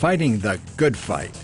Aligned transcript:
fighting 0.00 0.38
the 0.38 0.58
good 0.78 0.96
fight. 0.96 1.38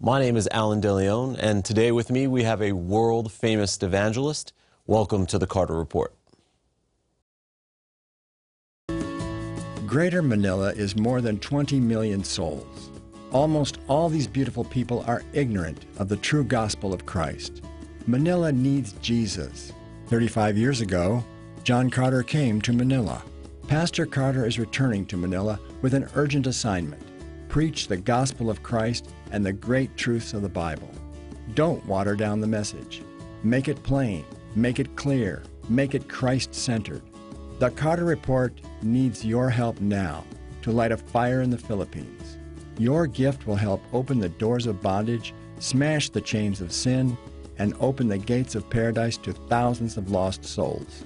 My 0.00 0.18
name 0.18 0.36
is 0.36 0.48
Alan 0.50 0.80
DeLeon, 0.80 1.38
and 1.38 1.64
today 1.64 1.92
with 1.92 2.10
me 2.10 2.26
we 2.26 2.42
have 2.42 2.60
a 2.60 2.72
world 2.72 3.30
famous 3.30 3.80
evangelist. 3.80 4.52
Welcome 4.88 5.26
to 5.26 5.38
the 5.38 5.46
Carter 5.46 5.74
Report. 5.74 6.12
Greater 9.86 10.22
Manila 10.22 10.72
is 10.72 10.96
more 10.96 11.20
than 11.20 11.38
20 11.38 11.78
million 11.78 12.24
souls. 12.24 12.90
Almost 13.30 13.78
all 13.86 14.08
these 14.08 14.26
beautiful 14.26 14.64
people 14.64 15.04
are 15.06 15.22
ignorant 15.32 15.86
of 16.00 16.08
the 16.08 16.16
true 16.16 16.42
gospel 16.42 16.92
of 16.92 17.06
Christ. 17.06 17.62
Manila 18.08 18.50
needs 18.50 18.94
Jesus. 18.94 19.72
35 20.08 20.58
years 20.58 20.80
ago, 20.80 21.22
John 21.62 21.90
Carter 21.90 22.24
came 22.24 22.60
to 22.62 22.72
Manila. 22.72 23.22
Pastor 23.68 24.06
Carter 24.06 24.46
is 24.46 24.58
returning 24.58 25.06
to 25.06 25.16
Manila 25.16 25.58
with 25.80 25.94
an 25.94 26.08
urgent 26.14 26.46
assignment 26.46 27.02
preach 27.52 27.86
the 27.86 27.96
gospel 27.98 28.48
of 28.48 28.62
Christ 28.62 29.10
and 29.30 29.44
the 29.44 29.52
great 29.52 29.94
truths 29.98 30.32
of 30.32 30.40
the 30.40 30.48
Bible. 30.48 30.90
Don't 31.52 31.84
water 31.84 32.16
down 32.16 32.40
the 32.40 32.46
message. 32.46 33.02
Make 33.42 33.68
it 33.68 33.82
plain, 33.82 34.24
make 34.56 34.78
it 34.78 34.96
clear, 34.96 35.42
make 35.68 35.94
it 35.94 36.08
Christ 36.08 36.54
centered. 36.54 37.02
The 37.58 37.68
Carter 37.68 38.06
Report 38.06 38.58
needs 38.80 39.22
your 39.22 39.50
help 39.50 39.82
now 39.82 40.24
to 40.62 40.72
light 40.72 40.92
a 40.92 40.96
fire 40.96 41.42
in 41.42 41.50
the 41.50 41.58
Philippines. 41.58 42.38
Your 42.78 43.06
gift 43.06 43.46
will 43.46 43.56
help 43.56 43.82
open 43.92 44.18
the 44.18 44.30
doors 44.30 44.66
of 44.66 44.80
bondage, 44.80 45.34
smash 45.58 46.08
the 46.08 46.22
chains 46.22 46.62
of 46.62 46.72
sin, 46.72 47.18
and 47.58 47.74
open 47.80 48.08
the 48.08 48.16
gates 48.16 48.54
of 48.54 48.70
paradise 48.70 49.18
to 49.18 49.34
thousands 49.34 49.98
of 49.98 50.10
lost 50.10 50.42
souls. 50.42 51.04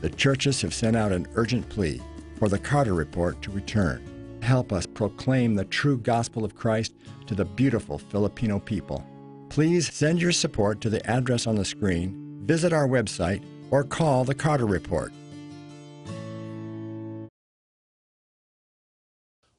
The 0.00 0.10
churches 0.10 0.62
have 0.62 0.74
sent 0.74 0.96
out 0.96 1.12
an 1.12 1.26
urgent 1.34 1.68
plea 1.68 2.00
for 2.38 2.48
the 2.48 2.58
Carter 2.58 2.94
Report 2.94 3.40
to 3.42 3.50
return 3.50 4.08
help 4.42 4.72
us 4.72 4.86
proclaim 4.86 5.54
the 5.54 5.64
true 5.64 5.98
gospel 5.98 6.44
of 6.44 6.54
Christ 6.54 6.94
to 7.26 7.34
the 7.34 7.44
beautiful 7.44 7.98
Filipino 7.98 8.58
people. 8.58 9.04
Please 9.48 9.92
send 9.92 10.22
your 10.22 10.32
support 10.32 10.80
to 10.80 10.90
the 10.90 11.04
address 11.10 11.46
on 11.46 11.54
the 11.54 11.64
screen, 11.64 12.40
visit 12.44 12.72
our 12.72 12.88
website, 12.88 13.44
or 13.70 13.84
call 13.84 14.24
the 14.24 14.34
Carter 14.34 14.66
Report. 14.66 15.12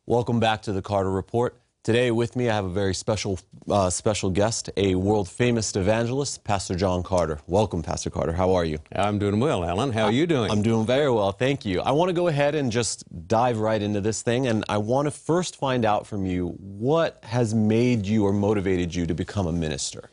Welcome 0.05 0.39
back 0.39 0.63
to 0.63 0.73
the 0.73 0.81
Carter 0.81 1.11
Report. 1.11 1.55
Today 1.81 2.11
with 2.11 2.35
me 2.35 2.49
I 2.49 2.55
have 2.55 2.65
a 2.65 2.69
very 2.69 2.93
special 2.93 3.39
uh, 3.69 3.89
special 3.89 4.29
guest, 4.29 4.69
a 4.75 4.95
world 4.95 5.29
famous 5.29 5.73
evangelist, 5.73 6.43
Pastor 6.43 6.75
John 6.75 7.03
Carter. 7.03 7.39
Welcome, 7.47 7.83
Pastor 7.83 8.09
Carter. 8.09 8.33
How 8.33 8.53
are 8.53 8.65
you? 8.65 8.79
I'm 8.93 9.17
doing 9.17 9.39
well, 9.39 9.63
Alan. 9.63 9.93
How 9.93 10.03
are 10.03 10.11
you 10.11 10.27
doing? 10.27 10.51
I'm 10.51 10.61
doing 10.61 10.85
very 10.85 11.09
well, 11.09 11.31
thank 11.31 11.65
you. 11.65 11.79
I 11.79 11.91
want 11.91 12.09
to 12.09 12.13
go 12.13 12.27
ahead 12.27 12.53
and 12.53 12.69
just 12.69 13.05
dive 13.29 13.59
right 13.59 13.81
into 13.81 14.01
this 14.01 14.21
thing, 14.21 14.47
and 14.47 14.65
I 14.67 14.77
want 14.77 15.05
to 15.05 15.11
first 15.11 15.55
find 15.55 15.85
out 15.85 16.05
from 16.05 16.25
you 16.25 16.49
what 16.59 17.23
has 17.23 17.55
made 17.55 18.05
you 18.05 18.25
or 18.25 18.33
motivated 18.33 18.93
you 18.93 19.05
to 19.05 19.13
become 19.13 19.47
a 19.47 19.53
minister. 19.53 20.09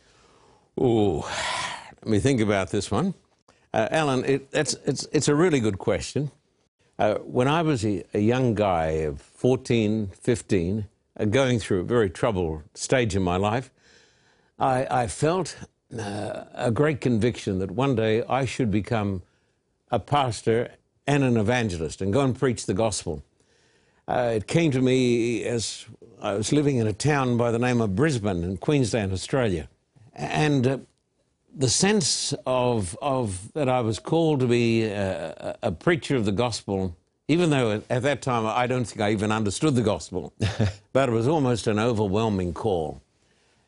Ooh, 0.80 1.24
let 2.02 2.06
me 2.06 2.20
think 2.20 2.40
about 2.40 2.70
this 2.70 2.92
one. 2.92 3.12
Uh, 3.74 3.88
Alan, 3.90 4.24
it, 4.24 4.48
it's, 4.52 4.76
it's 4.84 5.26
a 5.26 5.34
really 5.34 5.58
good 5.58 5.78
question. 5.78 6.30
Uh, 6.96 7.16
when 7.16 7.48
I 7.48 7.62
was 7.62 7.84
a, 7.84 8.04
a 8.14 8.20
young 8.20 8.54
guy 8.54 8.86
of 9.08 9.20
14, 9.20 10.12
15, 10.14 10.78
uh, 10.78 10.82
going 11.24 11.58
through 11.58 11.80
a 11.80 11.84
very 11.84 12.10
troubled 12.10 12.62
stage 12.74 13.16
in 13.16 13.22
my 13.22 13.36
life, 13.36 13.70
I, 14.58 14.86
I 15.02 15.06
felt 15.06 15.56
uh, 15.98 16.44
a 16.54 16.70
great 16.70 17.00
conviction 17.00 17.58
that 17.58 17.70
one 17.70 17.94
day 17.94 18.22
I 18.24 18.44
should 18.44 18.70
become 18.70 19.22
a 19.90 19.98
pastor 19.98 20.72
and 21.06 21.22
an 21.22 21.36
evangelist 21.36 22.02
and 22.02 22.12
go 22.12 22.20
and 22.20 22.38
preach 22.38 22.66
the 22.66 22.74
gospel. 22.74 23.22
Uh, 24.08 24.32
it 24.36 24.46
came 24.46 24.70
to 24.72 24.80
me 24.80 25.44
as 25.44 25.86
I 26.20 26.34
was 26.34 26.52
living 26.52 26.76
in 26.76 26.86
a 26.86 26.92
town 26.92 27.36
by 27.36 27.50
the 27.50 27.58
name 27.58 27.80
of 27.80 27.94
Brisbane 27.94 28.44
in 28.44 28.56
Queensland, 28.56 29.12
Australia. 29.12 29.68
And 30.14 30.66
uh, 30.66 30.78
the 31.54 31.68
sense 31.68 32.34
of, 32.46 32.96
of 33.00 33.52
that 33.54 33.68
I 33.68 33.80
was 33.80 33.98
called 33.98 34.40
to 34.40 34.46
be 34.46 34.84
a, 34.84 35.56
a 35.62 35.72
preacher 35.72 36.16
of 36.16 36.24
the 36.24 36.32
gospel 36.32 36.96
even 37.28 37.50
though 37.50 37.82
at 37.90 38.02
that 38.02 38.22
time 38.22 38.46
I 38.46 38.66
don't 38.66 38.84
think 38.84 39.00
I 39.00 39.10
even 39.12 39.32
understood 39.32 39.74
the 39.74 39.82
gospel, 39.82 40.32
but 40.92 41.08
it 41.08 41.12
was 41.12 41.26
almost 41.26 41.66
an 41.66 41.78
overwhelming 41.78 42.54
call. 42.54 43.02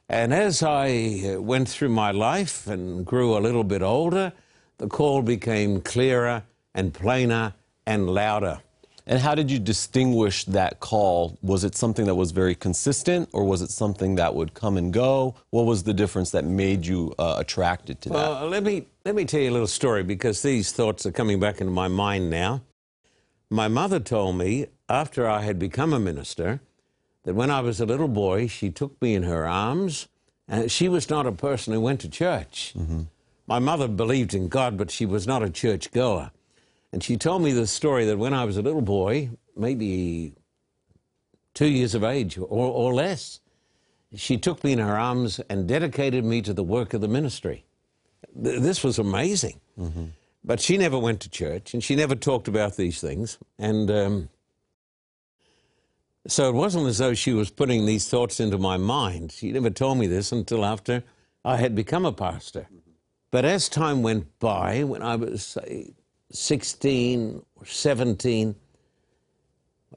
And 0.09 0.33
as 0.33 0.63
I 0.63 1.35
uh, 1.35 1.43
went 1.43 1.69
through 1.69 1.91
my 1.91 2.13
life 2.13 2.67
and 2.67 3.05
grew 3.05 3.37
a 3.37 3.41
little 3.41 3.65
bit 3.65 3.83
older, 3.83 4.33
the 4.79 4.87
call 4.87 5.23
became 5.23 5.81
clearer 5.83 6.45
and 6.75 6.95
plainer 6.95 7.53
and 7.87 8.09
louder. 8.09 8.61
And 9.07 9.19
how 9.19 9.35
did 9.35 9.51
you 9.51 9.59
distinguish 9.59 10.45
that 10.45 10.81
call? 10.81 11.39
Was 11.43 11.65
it 11.65 11.75
something 11.75 12.05
that 12.07 12.15
was 12.15 12.31
very 12.31 12.55
consistent, 12.55 13.29
or 13.33 13.45
was 13.45 13.63
it 13.63 13.71
something 13.71 14.17
that 14.17 14.35
would 14.35 14.53
come 14.53 14.77
and 14.77 14.93
go? 14.93 15.35
What 15.49 15.65
was 15.65 15.83
the 15.83 15.95
difference 15.95 16.31
that 16.33 16.45
made 16.45 16.85
you 16.85 17.15
uh, 17.19 17.37
attracted 17.39 18.03
to 18.03 18.11
that? 18.11 18.15
Well, 18.15 18.49
let 18.49 18.63
me 18.63 18.85
let 19.07 19.15
me 19.15 19.25
tell 19.25 19.41
you 19.41 19.51
a 19.51 19.53
little 19.53 19.67
story 19.67 20.03
because 20.03 20.43
these 20.43 20.73
thoughts 20.73 21.07
are 21.07 21.13
coming 21.13 21.41
back 21.41 21.63
into 21.63 21.73
my 21.73 21.89
mind 21.89 22.29
now. 22.29 22.61
My 23.51 23.69
mother 23.69 23.99
told 23.99 24.37
me 24.37 24.67
after 24.89 25.27
I 25.29 25.43
had 25.43 25.59
become 25.59 25.93
a 25.93 25.99
minister 25.99 26.61
that 27.25 27.35
when 27.35 27.51
I 27.51 27.61
was 27.61 27.81
a 27.81 27.87
little 27.87 28.09
boy, 28.09 28.47
she 28.47 28.71
took 28.71 29.01
me 29.01 29.15
in 29.15 29.23
her 29.23 29.47
arms. 29.47 30.09
And 30.47 30.71
she 30.71 30.89
was 30.89 31.11
not 31.11 31.27
a 31.27 31.33
person 31.33 31.75
who 31.75 31.81
went 31.81 32.01
to 32.01 32.09
church. 32.09 32.73
Mm-hmm. 32.77 33.03
My 33.47 33.59
mother 33.59 33.89
believed 33.89 34.35
in 34.35 34.49
God, 34.49 34.77
but 34.77 34.91
she 34.91 35.05
was 35.05 35.27
not 35.27 35.43
a 35.43 35.51
church 35.51 35.91
goer. 35.91 36.31
And 36.93 37.03
she 37.03 37.17
told 37.17 37.43
me 37.43 37.53
the 37.53 37.67
story 37.67 38.07
that 38.07 38.19
when 38.19 38.33
I 38.33 38.45
was 38.45 38.57
a 38.57 38.63
little 38.63 38.83
boy, 38.83 39.31
maybe 39.57 40.33
two 41.53 41.67
years 41.67 41.95
of 41.95 42.03
age 42.03 42.39
or, 42.39 42.47
or 42.49 42.95
less, 42.95 43.41
she 44.15 44.39
took 44.39 44.65
me 44.65 44.73
in 44.73 44.79
her 44.79 44.99
arms 44.99 45.39
and 45.51 45.69
dedicated 45.69 46.25
me 46.25 46.41
to 46.43 46.55
the 46.55 46.63
work 46.63 46.95
of 46.95 47.03
the 47.03 47.09
ministry. 47.09 47.65
This 48.35 48.83
was 48.83 48.99
amazing. 48.99 49.61
Mm-hmm. 49.79 50.05
But 50.45 50.61
she 50.61 50.79
never 50.79 50.99
went 50.99 51.21
to 51.21 51.31
church 51.31 51.75
and 51.75 51.83
she 51.83 51.97
never 51.97 52.15
talked 52.15 52.49
about 52.49 52.77
these 52.77 53.01
things. 53.01 53.39
And 53.59 53.91
um, 53.91 54.29
so 56.27 56.49
it 56.49 56.55
wasn't 56.55 56.87
as 56.87 56.99
though 56.99 57.15
she 57.15 57.33
was 57.33 57.51
putting 57.51 57.87
these 57.87 58.09
thoughts 58.09 58.41
into 58.41 58.59
my 58.59 58.77
mind. 58.77 59.33
She 59.33 59.51
never 59.53 59.71
told 59.71 59.99
me 59.99 60.07
this 60.07 60.33
until 60.33 60.65
after 60.65 61.03
I 61.45 61.57
had 61.57 61.75
become 61.75 62.05
a 62.05 62.13
pastor. 62.13 62.69
But 63.31 63.45
as 63.45 63.69
time 63.69 64.03
went 64.03 64.39
by, 64.39 64.85
when 64.85 65.03
I 65.03 65.17
was, 65.17 65.45
say, 65.45 65.95
16 66.31 67.43
or 67.57 67.67
17, 67.67 68.55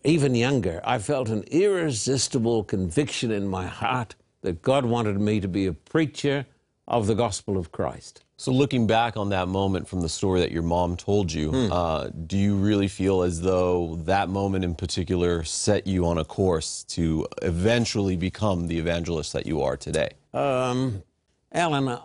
even 0.04 0.36
younger, 0.36 0.82
I 0.84 1.00
felt 1.00 1.30
an 1.30 1.44
irresistible 1.52 2.64
conviction 2.64 3.32
in 3.32 3.48
my 3.48 3.68
heart 3.68 4.16
that 4.42 4.62
God 4.62 4.86
wanted 4.86 5.20
me 5.20 5.40
to 5.40 5.48
be 5.48 5.66
a 5.68 5.74
preacher 5.74 6.46
of 6.88 7.08
the 7.08 7.16
gospel 7.16 7.58
of 7.58 7.72
Christ. 7.72 8.24
So, 8.42 8.52
looking 8.52 8.88
back 8.88 9.18
on 9.18 9.30
that 9.30 9.50
moment 9.50 9.88
from 9.88 10.02
the 10.02 10.10
story 10.10 10.40
that 10.40 10.52
your 10.52 10.64
mom 10.64 10.98
told 10.98 11.32
you, 11.32 11.52
hmm. 11.52 11.72
uh, 11.72 12.10
do 12.26 12.36
you 12.40 12.56
really 12.56 12.88
feel 12.88 13.22
as 13.22 13.40
though 13.40 13.98
that 14.06 14.30
moment 14.30 14.66
in 14.66 14.74
particular 14.74 15.44
set 15.44 15.86
you 15.86 16.08
on 16.08 16.18
a 16.18 16.26
course 16.26 16.84
to 16.86 17.28
eventually 17.44 18.16
become 18.16 18.68
the 18.68 18.80
evangelist 18.80 19.32
that 19.34 19.46
you 19.46 19.62
are 19.62 19.78
today? 19.78 20.10
Um, 20.34 21.04
Alan, 21.52 22.00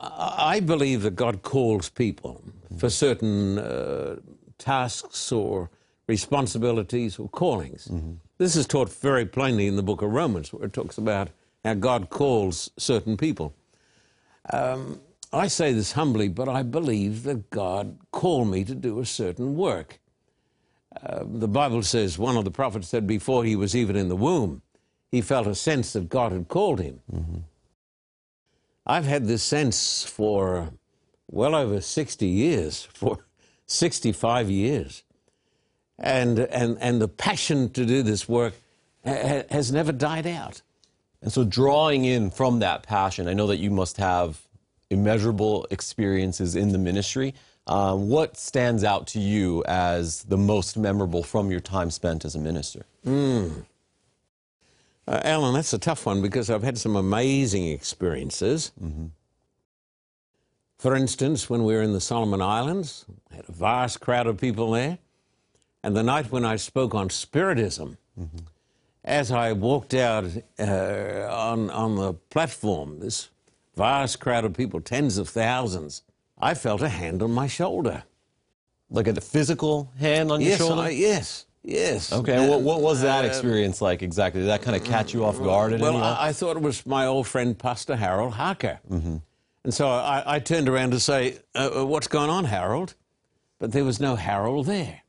I 0.00 0.60
believe 0.60 1.02
that 1.02 1.14
God 1.14 1.42
calls 1.42 1.90
people 1.90 2.42
for 2.78 2.88
certain 2.88 3.58
uh, 3.58 4.16
tasks 4.56 5.30
or 5.30 5.68
responsibilities 6.06 7.18
or 7.18 7.28
callings. 7.28 7.88
Mm-hmm. 7.88 8.14
This 8.38 8.56
is 8.56 8.66
taught 8.66 8.90
very 8.90 9.26
plainly 9.26 9.66
in 9.66 9.76
the 9.76 9.82
book 9.82 10.00
of 10.00 10.10
Romans, 10.10 10.54
where 10.54 10.64
it 10.64 10.72
talks 10.72 10.96
about 10.96 11.28
how 11.62 11.74
God 11.74 12.08
calls 12.08 12.70
certain 12.78 13.18
people. 13.18 13.54
Um, 14.50 14.98
I 15.32 15.46
say 15.48 15.72
this 15.72 15.92
humbly, 15.92 16.28
but 16.28 16.48
I 16.48 16.62
believe 16.62 17.22
that 17.22 17.50
God 17.50 17.98
called 18.10 18.48
me 18.48 18.64
to 18.64 18.74
do 18.74 19.00
a 19.00 19.06
certain 19.06 19.56
work. 19.56 19.98
Uh, 21.02 21.24
the 21.24 21.48
Bible 21.48 21.82
says, 21.82 22.18
one 22.18 22.36
of 22.36 22.44
the 22.44 22.50
prophets 22.50 22.88
said, 22.88 23.06
before 23.06 23.44
he 23.44 23.56
was 23.56 23.74
even 23.74 23.96
in 23.96 24.08
the 24.08 24.16
womb, 24.16 24.60
he 25.10 25.22
felt 25.22 25.46
a 25.46 25.54
sense 25.54 25.94
that 25.94 26.10
God 26.10 26.32
had 26.32 26.48
called 26.48 26.80
him. 26.80 27.00
Mm-hmm. 27.10 27.38
I've 28.86 29.06
had 29.06 29.26
this 29.26 29.42
sense 29.42 30.04
for 30.04 30.70
well 31.30 31.54
over 31.54 31.80
60 31.80 32.26
years, 32.26 32.82
for 32.92 33.24
65 33.66 34.50
years. 34.50 35.02
And, 35.98 36.38
and, 36.40 36.76
and 36.80 37.00
the 37.00 37.08
passion 37.08 37.70
to 37.70 37.86
do 37.86 38.02
this 38.02 38.28
work 38.28 38.54
ha- 39.04 39.44
has 39.50 39.72
never 39.72 39.92
died 39.92 40.26
out. 40.26 40.62
And 41.22 41.32
so, 41.32 41.44
drawing 41.44 42.04
in 42.04 42.30
from 42.30 42.58
that 42.58 42.82
passion, 42.82 43.28
I 43.28 43.34
know 43.34 43.46
that 43.46 43.58
you 43.58 43.70
must 43.70 43.98
have 43.98 44.42
immeasurable 44.92 45.66
experiences 45.70 46.54
in 46.56 46.70
the 46.72 46.78
ministry. 46.78 47.34
Uh, 47.66 47.94
what 47.96 48.36
stands 48.36 48.84
out 48.84 49.06
to 49.06 49.20
you 49.20 49.62
as 49.66 50.24
the 50.24 50.36
most 50.36 50.76
memorable 50.76 51.22
from 51.22 51.50
your 51.50 51.60
time 51.60 51.90
spent 51.90 52.24
as 52.24 52.34
a 52.34 52.38
minister? 52.38 52.84
Uh, 55.08 55.20
Alan, 55.24 55.54
that's 55.54 55.72
a 55.72 55.78
tough 55.78 56.06
one 56.06 56.22
because 56.22 56.48
I've 56.50 56.62
had 56.62 56.78
some 56.78 56.94
amazing 56.96 57.66
experiences. 57.68 58.72
For 60.78 60.96
instance, 60.96 61.48
when 61.48 61.64
we 61.64 61.74
were 61.74 61.82
in 61.82 61.92
the 61.92 62.00
Solomon 62.00 62.40
Islands, 62.42 63.04
I 63.30 63.36
had 63.36 63.48
a 63.48 63.52
vast 63.52 64.00
crowd 64.00 64.26
of 64.26 64.38
people 64.38 64.72
there. 64.72 64.98
And 65.84 65.96
the 65.96 66.02
night 66.02 66.30
when 66.30 66.44
I 66.44 66.56
spoke 66.56 66.94
on 66.94 67.08
Spiritism, 67.10 67.96
as 69.04 69.32
I 69.32 69.52
walked 69.52 69.94
out 69.94 70.24
uh, 70.58 71.28
on, 71.30 71.70
on 71.70 71.96
the 71.96 72.14
platform, 72.30 73.00
this 73.00 73.30
vast 73.74 74.20
crowd 74.20 74.44
of 74.44 74.54
people, 74.54 74.80
tens 74.80 75.18
of 75.18 75.28
thousands, 75.28 76.02
I 76.38 76.54
felt 76.54 76.82
a 76.82 76.88
hand 76.88 77.22
on 77.22 77.32
my 77.32 77.46
shoulder. 77.46 78.04
Like 78.90 79.06
a 79.08 79.20
physical 79.20 79.90
hand 79.98 80.30
on 80.30 80.40
your 80.40 80.50
Yes, 80.50 80.58
shoulder? 80.58 80.82
I, 80.82 80.88
yes, 80.90 81.46
yes. 81.62 82.12
Okay, 82.12 82.34
and 82.34 82.48
what, 82.50 82.60
what 82.60 82.80
was 82.82 83.00
that 83.02 83.24
Uh, 83.24 83.28
experience 83.28 83.80
like 83.80 84.02
exactly? 84.02 84.42
Did 84.42 84.48
that 84.50 84.62
kind 84.62 84.76
of 84.76 84.84
catch 84.84 85.14
you 85.14 85.24
off 85.24 85.38
guard 85.38 85.72
at 85.72 85.80
Well. 85.80 85.96
I, 85.96 86.28
I 86.28 86.32
thought 86.32 86.56
it 86.56 86.62
was 86.62 86.84
my 86.84 87.06
old 87.06 87.26
friend 87.26 87.58
Pastor 87.58 87.96
Harold 87.96 88.34
Harker. 88.34 88.80
And 89.64 89.72
so 89.72 89.88
I, 89.88 90.22
I 90.26 90.38
turned 90.40 90.68
around 90.68 90.90
to 90.90 91.00
say, 91.00 91.38
uh, 91.54 91.70
uh, 91.82 91.86
What's 91.86 92.08
going 92.08 92.28
on, 92.30 92.44
Harold? 92.46 92.94
But 93.58 93.70
there 93.72 93.84
was 93.84 94.00
no 94.00 94.16
Harold 94.16 94.66
there. 94.66 95.02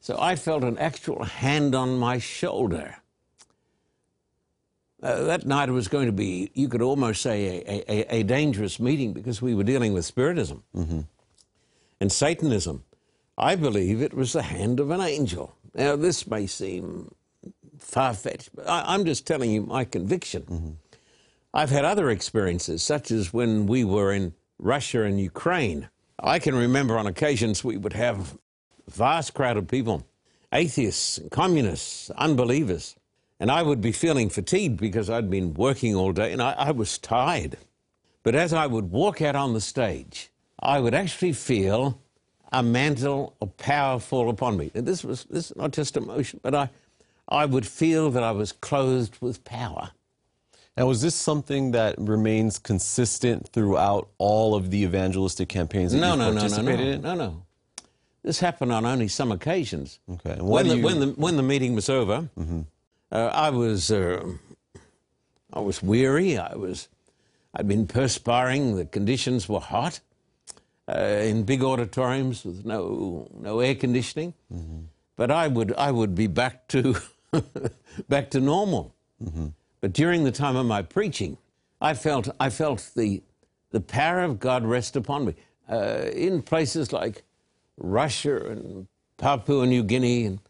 So 0.00 0.16
I 0.18 0.34
felt 0.34 0.64
an 0.64 0.78
actual 0.78 1.24
hand 1.24 1.74
on 1.74 1.98
my 1.98 2.18
shoulder. 2.18 2.96
Uh, 5.02 5.24
that 5.24 5.46
night 5.46 5.68
it 5.68 5.72
was 5.72 5.88
going 5.88 6.06
to 6.06 6.12
be, 6.12 6.50
you 6.54 6.68
could 6.68 6.82
almost 6.82 7.20
say, 7.20 7.62
a, 7.66 7.92
a, 7.92 8.20
a 8.20 8.22
dangerous 8.22 8.80
meeting 8.80 9.12
because 9.12 9.42
we 9.42 9.54
were 9.54 9.64
dealing 9.64 9.92
with 9.92 10.04
Spiritism 10.04 10.62
and 12.00 12.10
Satanism. 12.10 12.84
I 13.36 13.56
believe 13.56 14.00
it 14.00 14.14
was 14.14 14.32
the 14.32 14.42
hand 14.42 14.80
of 14.80 14.90
an 14.90 15.00
angel. 15.02 15.54
Now, 15.74 15.96
this 15.96 16.26
may 16.26 16.46
seem 16.46 17.14
far 17.78 18.14
fetched, 18.14 18.56
but 18.56 18.66
I, 18.68 18.84
I'm 18.86 19.04
just 19.04 19.26
telling 19.26 19.50
you 19.50 19.62
my 19.62 19.84
conviction. 19.84 20.78
I've 21.52 21.70
had 21.70 21.84
other 21.84 22.08
experiences, 22.10 22.82
such 22.82 23.10
as 23.10 23.32
when 23.34 23.66
we 23.66 23.84
were 23.84 24.12
in 24.12 24.32
Russia 24.58 25.02
and 25.02 25.20
Ukraine. 25.20 25.88
I 26.18 26.38
can 26.38 26.54
remember 26.54 26.96
on 26.96 27.06
occasions 27.06 27.62
we 27.62 27.76
would 27.76 27.92
have 27.92 28.38
a 28.88 28.90
vast 28.90 29.34
crowd 29.34 29.58
of 29.58 29.68
people, 29.68 30.06
atheists, 30.52 31.20
communists, 31.30 32.10
unbelievers, 32.10 32.96
and 33.40 33.50
I 33.50 33.62
would 33.62 33.80
be 33.80 33.92
feeling 33.92 34.28
fatigued 34.30 34.78
because 34.80 35.10
I'd 35.10 35.30
been 35.30 35.54
working 35.54 35.94
all 35.94 36.12
day 36.12 36.32
and 36.32 36.42
I, 36.42 36.52
I 36.52 36.70
was 36.70 36.98
tired. 36.98 37.56
But 38.22 38.34
as 38.34 38.52
I 38.52 38.66
would 38.66 38.90
walk 38.90 39.22
out 39.22 39.36
on 39.36 39.54
the 39.54 39.60
stage, 39.60 40.30
I 40.60 40.80
would 40.80 40.94
actually 40.94 41.32
feel 41.32 42.00
a 42.52 42.62
mantle 42.62 43.34
of 43.40 43.56
power 43.56 43.98
fall 44.00 44.30
upon 44.30 44.56
me. 44.56 44.70
And 44.74 44.86
this 44.86 45.04
was 45.04 45.24
this 45.30 45.50
is 45.50 45.56
not 45.56 45.72
just 45.72 45.96
emotion, 45.96 46.40
but 46.42 46.54
I, 46.54 46.70
I 47.28 47.44
would 47.46 47.66
feel 47.66 48.10
that 48.10 48.22
I 48.22 48.32
was 48.32 48.52
clothed 48.52 49.16
with 49.20 49.44
power. 49.44 49.90
Now, 50.76 50.90
is 50.90 51.00
this 51.00 51.14
something 51.14 51.70
that 51.72 51.94
remains 51.98 52.58
consistent 52.58 53.48
throughout 53.48 54.08
all 54.18 54.54
of 54.54 54.70
the 54.70 54.82
evangelistic 54.82 55.48
campaigns 55.48 55.92
that 55.92 55.98
No, 55.98 56.10
you've 56.10 56.18
no, 56.18 56.30
no, 56.32 56.46
no, 56.46 56.62
no, 56.62 56.70
in? 56.72 57.00
no, 57.00 57.14
no. 57.14 57.42
This 58.22 58.40
happened 58.40 58.72
on 58.72 58.84
only 58.84 59.08
some 59.08 59.32
occasions. 59.32 60.00
Okay, 60.10 60.36
When 60.40 60.68
the, 60.68 60.76
you- 60.78 60.84
when 60.84 61.00
the 61.00 61.06
when 61.16 61.36
the 61.36 61.42
meeting 61.42 61.74
was 61.74 61.88
over, 61.88 62.28
mm-hmm. 62.38 62.62
Uh, 63.12 63.26
I 63.32 63.50
was 63.50 63.90
uh, 63.90 64.24
I 65.52 65.60
was 65.60 65.82
weary. 65.82 66.38
I 66.38 66.54
was 66.54 66.88
I'd 67.54 67.68
been 67.68 67.86
perspiring. 67.86 68.76
The 68.76 68.84
conditions 68.84 69.48
were 69.48 69.60
hot 69.60 70.00
uh, 70.88 70.98
in 71.00 71.44
big 71.44 71.62
auditoriums 71.62 72.44
with 72.44 72.64
no 72.64 73.28
no 73.32 73.60
air 73.60 73.74
conditioning. 73.74 74.34
But 75.16 75.30
I 75.30 75.48
would 75.48 75.72
I 75.76 75.90
would 75.90 76.14
be 76.14 76.26
back 76.26 76.68
to 76.68 76.96
back 78.08 78.30
to 78.30 78.40
normal. 78.40 78.94
But 79.80 79.92
during 79.92 80.24
the 80.24 80.32
time 80.32 80.56
of 80.56 80.66
my 80.66 80.82
preaching, 80.82 81.38
I 81.80 81.94
felt 81.94 82.28
I 82.40 82.50
felt 82.50 82.90
the 82.94 83.22
the 83.70 83.80
power 83.80 84.22
of 84.22 84.38
God 84.38 84.64
rest 84.64 84.96
upon 84.96 85.26
me 85.26 85.34
uh, 85.70 86.06
in 86.12 86.42
places 86.42 86.92
like 86.92 87.22
Russia 87.76 88.46
and 88.46 88.86
Papua 89.16 89.66
New 89.66 89.82
Guinea 89.82 90.24
and 90.26 90.40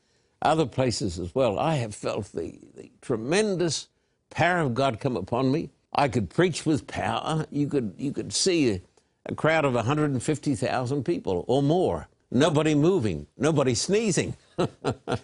other 0.43 0.67
places 0.67 1.19
as 1.19 1.35
well. 1.35 1.59
I 1.59 1.77
have 1.77 1.95
felt 1.95 2.33
the, 2.33 2.59
the 2.75 2.91
tremendous 3.01 3.89
power 4.31 4.61
of 4.61 4.75
God 4.75 5.01
come 5.01 5.17
upon 5.17 5.51
me. 5.51 5.71
I 5.93 6.09
could 6.09 6.31
preach 6.31 6.67
with 6.67 6.87
power. 6.87 7.47
You 7.51 7.69
could 7.69 7.95
you 7.97 8.13
could 8.13 8.33
see 8.33 8.73
a, 8.73 8.81
a 9.27 9.35
crowd 9.35 9.65
of 9.65 9.75
150,000 9.75 11.05
people 11.05 11.45
or 11.49 11.63
more. 11.63 12.09
Nobody 12.31 12.75
moving, 12.75 13.27
nobody 13.37 13.75
sneezing. 13.75 14.37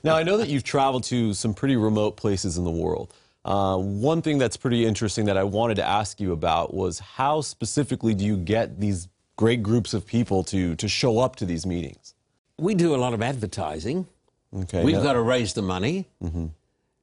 Now, 0.05 0.17
I 0.17 0.23
know 0.23 0.37
that 0.37 0.49
you've 0.49 0.65
traveled 0.65 1.05
to 1.05 1.33
some 1.33 1.55
pretty 1.55 1.77
remote 1.77 2.17
places 2.17 2.59
in 2.59 2.65
the 2.65 2.71
world. 2.71 3.15
Uh, 3.45 3.77
one 3.77 4.21
thing 4.23 4.39
that's 4.39 4.57
pretty 4.57 4.85
interesting 4.85 5.25
that 5.25 5.37
I 5.37 5.43
wanted 5.43 5.77
to 5.77 5.85
ask 5.85 6.21
you 6.21 6.33
about 6.33 6.75
was 6.75 6.99
how 6.99 7.41
specifically 7.41 8.15
do 8.15 8.25
you 8.25 8.37
get 8.37 8.79
these 8.79 9.09
great 9.37 9.63
groups 9.63 9.95
of 9.95 10.07
people 10.07 10.45
to, 10.45 10.77
to 10.77 10.89
show 10.89 11.19
up 11.19 11.37
to 11.37 11.47
these 11.47 11.67
meetings? 11.67 12.15
we 12.59 12.75
do 12.75 12.95
a 12.95 12.97
lot 12.97 13.13
of 13.13 13.21
advertising. 13.23 14.07
Okay. 14.55 14.85
We've 14.85 14.97
now- 14.97 15.03
got 15.03 15.13
to 15.15 15.23
raise 15.23 15.53
the 15.55 15.63
money. 15.63 16.09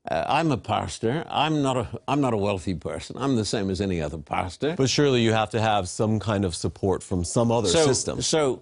Uh, 0.10 0.24
I'm 0.28 0.51
a 0.51 0.57
pastor. 0.57 1.25
I'm 1.30 1.62
not 1.62 1.78
a, 1.78 2.00
I'm 2.07 2.22
not 2.22 2.34
a 2.34 2.38
wealthy 2.38 2.74
person. 2.74 3.16
I'm 3.19 3.36
the 3.36 3.46
same 3.46 3.69
as 3.69 3.81
any 3.81 4.01
other 4.01 4.18
pastor. 4.18 4.74
but 4.75 4.90
surely 4.90 5.22
you 5.22 5.34
have 5.34 5.50
to 5.51 5.62
have 5.62 5.90
some 5.90 6.19
kind 6.19 6.46
of 6.46 6.56
support 6.56 7.04
from 7.04 7.24
some 7.24 7.51
other 7.51 7.68
so, 7.68 7.86
system. 7.86 8.22
So 8.22 8.62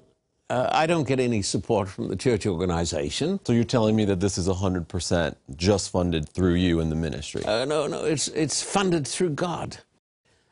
uh, 0.50 0.70
I 0.72 0.88
don't 0.88 1.08
get 1.08 1.20
any 1.20 1.42
support 1.42 1.90
from 1.90 2.08
the 2.08 2.16
church 2.16 2.46
organization. 2.46 3.40
So 3.46 3.54
you're 3.54 3.64
telling 3.64 3.96
me 3.96 4.06
that 4.06 4.20
this 4.20 4.38
is 4.38 4.48
100% 4.48 5.36
just 5.56 5.92
funded 5.92 6.28
through 6.28 6.56
you 6.56 6.80
and 6.80 6.92
the 6.92 6.96
ministry? 6.96 7.46
Uh, 7.46 7.66
no, 7.66 7.88
no, 7.88 8.04
it's, 8.04 8.30
it's 8.30 8.64
funded 8.64 9.08
through 9.08 9.32
God. 9.32 9.78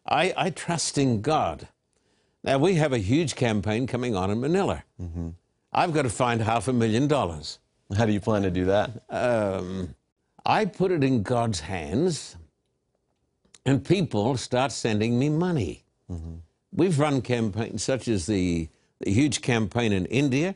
I, 0.06 0.34
I 0.38 0.50
trust 0.52 0.98
in 0.98 1.22
God. 1.22 1.68
Now, 2.44 2.60
we 2.60 2.76
have 2.76 2.94
a 2.94 3.00
huge 3.00 3.36
campaign 3.36 3.88
coming 3.88 4.16
on 4.16 4.30
in 4.30 4.40
Manila. 4.40 4.84
I've 5.74 5.94
got 5.94 6.04
to 6.04 6.10
find 6.10 6.42
half 6.42 6.68
a 6.68 6.74
million 6.74 7.08
dollars. 7.08 7.58
How 7.96 8.06
do 8.06 8.12
you 8.14 8.20
plan 8.20 8.42
to 8.44 8.52
do 8.52 8.66
that? 8.66 9.04
um, 9.10 9.96
I 10.48 10.66
put 10.66 10.92
it 10.92 11.04
in 11.04 11.24
God's 11.24 11.60
hands, 11.60 12.36
and 13.66 13.84
people 13.84 14.38
start 14.38 14.72
sending 14.72 15.18
me 15.18 15.30
money. 15.30 15.84
We've 16.72 17.00
run 17.00 17.22
campaigns 17.22 17.84
such 17.84 18.08
as 18.08 18.28
the, 18.28 18.68
the 19.00 19.12
huge 19.12 19.42
campaign 19.42 19.92
in 19.92 20.06
India, 20.06 20.54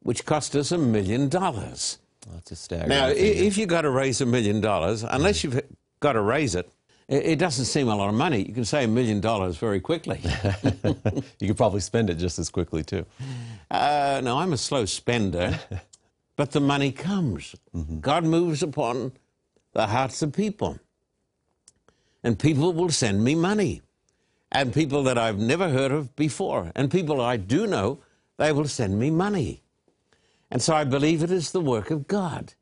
which 0.00 0.24
cost 0.24 0.54
us 0.54 0.70
a 0.70 0.78
million 0.78 1.28
dollars. 1.28 1.98
That's 2.32 2.52
a 2.52 2.56
staggering. 2.56 2.90
Now, 2.90 3.08
figure. 3.08 3.44
if 3.44 3.58
you've 3.58 3.68
got 3.68 3.82
to 3.82 3.90
raise 3.90 4.20
a 4.20 4.26
million 4.26 4.60
dollars, 4.60 5.02
unless 5.02 5.42
you've 5.42 5.60
got 6.00 6.12
to 6.12 6.20
raise 6.20 6.54
it, 6.54 6.70
it 7.08 7.24
it 7.24 7.38
doesn't 7.38 7.64
seem 7.64 7.88
a 7.88 7.96
lot 7.96 8.08
of 8.08 8.14
money. 8.14 8.42
You 8.46 8.54
can 8.54 8.64
say 8.64 8.84
a 8.84 8.88
million 8.88 9.20
dollars 9.20 9.56
very 9.56 9.80
quickly. 9.80 10.20
you 11.40 11.48
could 11.48 11.56
probably 11.56 11.80
spend 11.80 12.08
it 12.08 12.16
just 12.16 12.38
as 12.38 12.50
quickly 12.50 12.84
too. 12.84 13.04
Uh, 13.70 14.20
no, 14.22 14.38
I'm 14.38 14.52
a 14.52 14.56
slow 14.58 14.84
spender, 14.84 15.58
but 16.36 16.52
the 16.52 16.60
money 16.60 16.92
comes. 16.92 17.54
Mm-hmm. 17.74 18.00
God 18.00 18.24
moves 18.24 18.62
upon 18.62 19.12
the 19.72 19.86
hearts 19.86 20.22
of 20.22 20.32
people. 20.32 20.78
And 22.22 22.38
people 22.38 22.72
will 22.72 22.90
send 22.90 23.22
me 23.22 23.34
money. 23.34 23.82
And 24.50 24.72
people 24.72 25.02
that 25.04 25.18
I've 25.18 25.38
never 25.38 25.68
heard 25.68 25.92
of 25.92 26.14
before. 26.16 26.72
And 26.74 26.90
people 26.90 27.20
I 27.20 27.36
do 27.36 27.66
know, 27.66 27.98
they 28.36 28.52
will 28.52 28.68
send 28.68 28.98
me 28.98 29.10
money. 29.10 29.62
And 30.50 30.62
so 30.62 30.74
I 30.74 30.84
believe 30.84 31.22
it 31.22 31.30
is 31.30 31.50
the 31.50 31.60
work 31.60 31.90
of 31.90 32.06
God. 32.06 32.54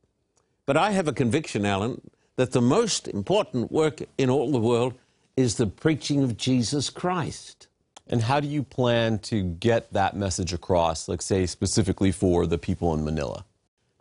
But 0.65 0.77
I 0.77 0.93
have 0.93 1.09
a 1.09 1.13
conviction, 1.13 1.67
Alan, 1.67 2.01
that 2.37 2.53
the 2.53 2.63
most 2.63 3.09
important 3.09 3.71
work 3.71 4.03
in 4.17 4.31
all 4.31 4.51
the 4.51 4.59
world 4.59 4.95
is 5.37 5.57
the 5.57 5.67
preaching 5.67 6.23
of 6.23 6.37
Jesus 6.37 6.89
Christ. 6.89 7.69
And 8.07 8.23
how 8.23 8.41
do 8.41 8.49
you 8.49 8.63
plan 8.63 9.19
to 9.21 9.43
get 9.43 9.93
that 9.93 10.17
message 10.17 10.53
across, 10.53 11.09
like 11.09 11.23
say 11.23 11.47
specifically 11.47 12.13
for 12.13 12.47
the 12.47 12.59
people 12.59 12.95
in 12.95 13.05
Manila? 13.05 13.45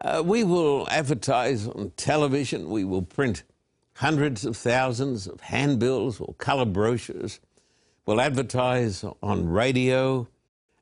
Uh, 0.04 0.24
we 0.26 0.44
will 0.44 0.88
advertise 0.90 1.68
on 1.68 1.92
television. 1.96 2.70
We 2.70 2.84
will 2.84 3.04
print 3.04 3.44
hundreds 3.96 4.46
of 4.46 4.58
thousands 4.58 5.28
of 5.28 5.42
handbills 5.42 6.20
or 6.20 6.34
color 6.36 6.66
brochures. 6.66 7.40
We'll 8.06 8.22
advertise 8.22 9.06
on 9.22 9.48
radio. 9.50 10.28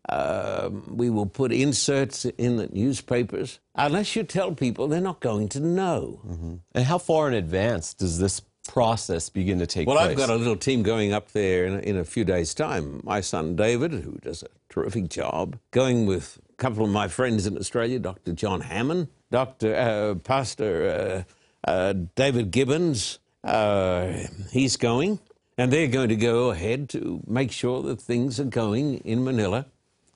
Um, 0.07 0.95
we 0.95 1.09
will 1.09 1.25
put 1.25 1.51
inserts 1.51 2.25
in 2.25 2.55
the 2.57 2.67
newspapers. 2.67 3.59
Unless 3.75 4.15
you 4.15 4.23
tell 4.23 4.53
people, 4.53 4.88
they're 4.88 5.01
not 5.01 5.19
going 5.19 5.49
to 5.49 5.59
know. 5.59 6.61
And 6.73 6.85
how 6.85 6.97
far 6.97 7.27
in 7.27 7.33
advance 7.33 7.93
does 7.93 8.19
this 8.19 8.41
process 8.67 9.29
begin 9.29 9.59
to 9.59 9.67
take 9.67 9.88
Well, 9.88 9.97
place? 9.97 10.11
I've 10.11 10.17
got 10.17 10.29
a 10.29 10.35
little 10.35 10.55
team 10.55 10.81
going 10.81 11.11
up 11.11 11.31
there 11.33 11.65
in, 11.65 11.79
in 11.81 11.97
a 11.97 12.05
few 12.05 12.23
days' 12.23 12.53
time. 12.53 13.01
My 13.03 13.19
son 13.21 13.55
David, 13.55 13.91
who 13.91 14.17
does 14.21 14.43
a 14.43 14.47
terrific 14.69 15.09
job, 15.09 15.57
going 15.71 16.05
with 16.05 16.39
couple 16.59 16.83
of 16.83 16.91
my 16.91 17.07
friends 17.07 17.47
in 17.47 17.57
Australia, 17.57 17.97
Dr. 17.97 18.33
John 18.33 18.61
Hammond, 18.61 19.07
Dr. 19.31 19.75
Uh, 19.75 20.15
Pastor 20.15 21.25
uh, 21.65 21.69
uh, 21.69 21.93
David 22.15 22.51
Gibbons, 22.51 23.19
uh, 23.43 24.13
he's 24.51 24.75
going, 24.75 25.19
and 25.57 25.71
they're 25.71 25.87
going 25.87 26.09
to 26.09 26.15
go 26.15 26.51
ahead 26.51 26.89
to 26.89 27.21
make 27.25 27.51
sure 27.51 27.81
that 27.83 28.01
things 28.01 28.39
are 28.39 28.45
going 28.45 28.97
in 28.99 29.23
Manila 29.23 29.65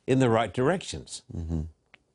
in 0.06 0.20
the 0.20 0.30
right 0.30 0.54
directions. 0.54 1.24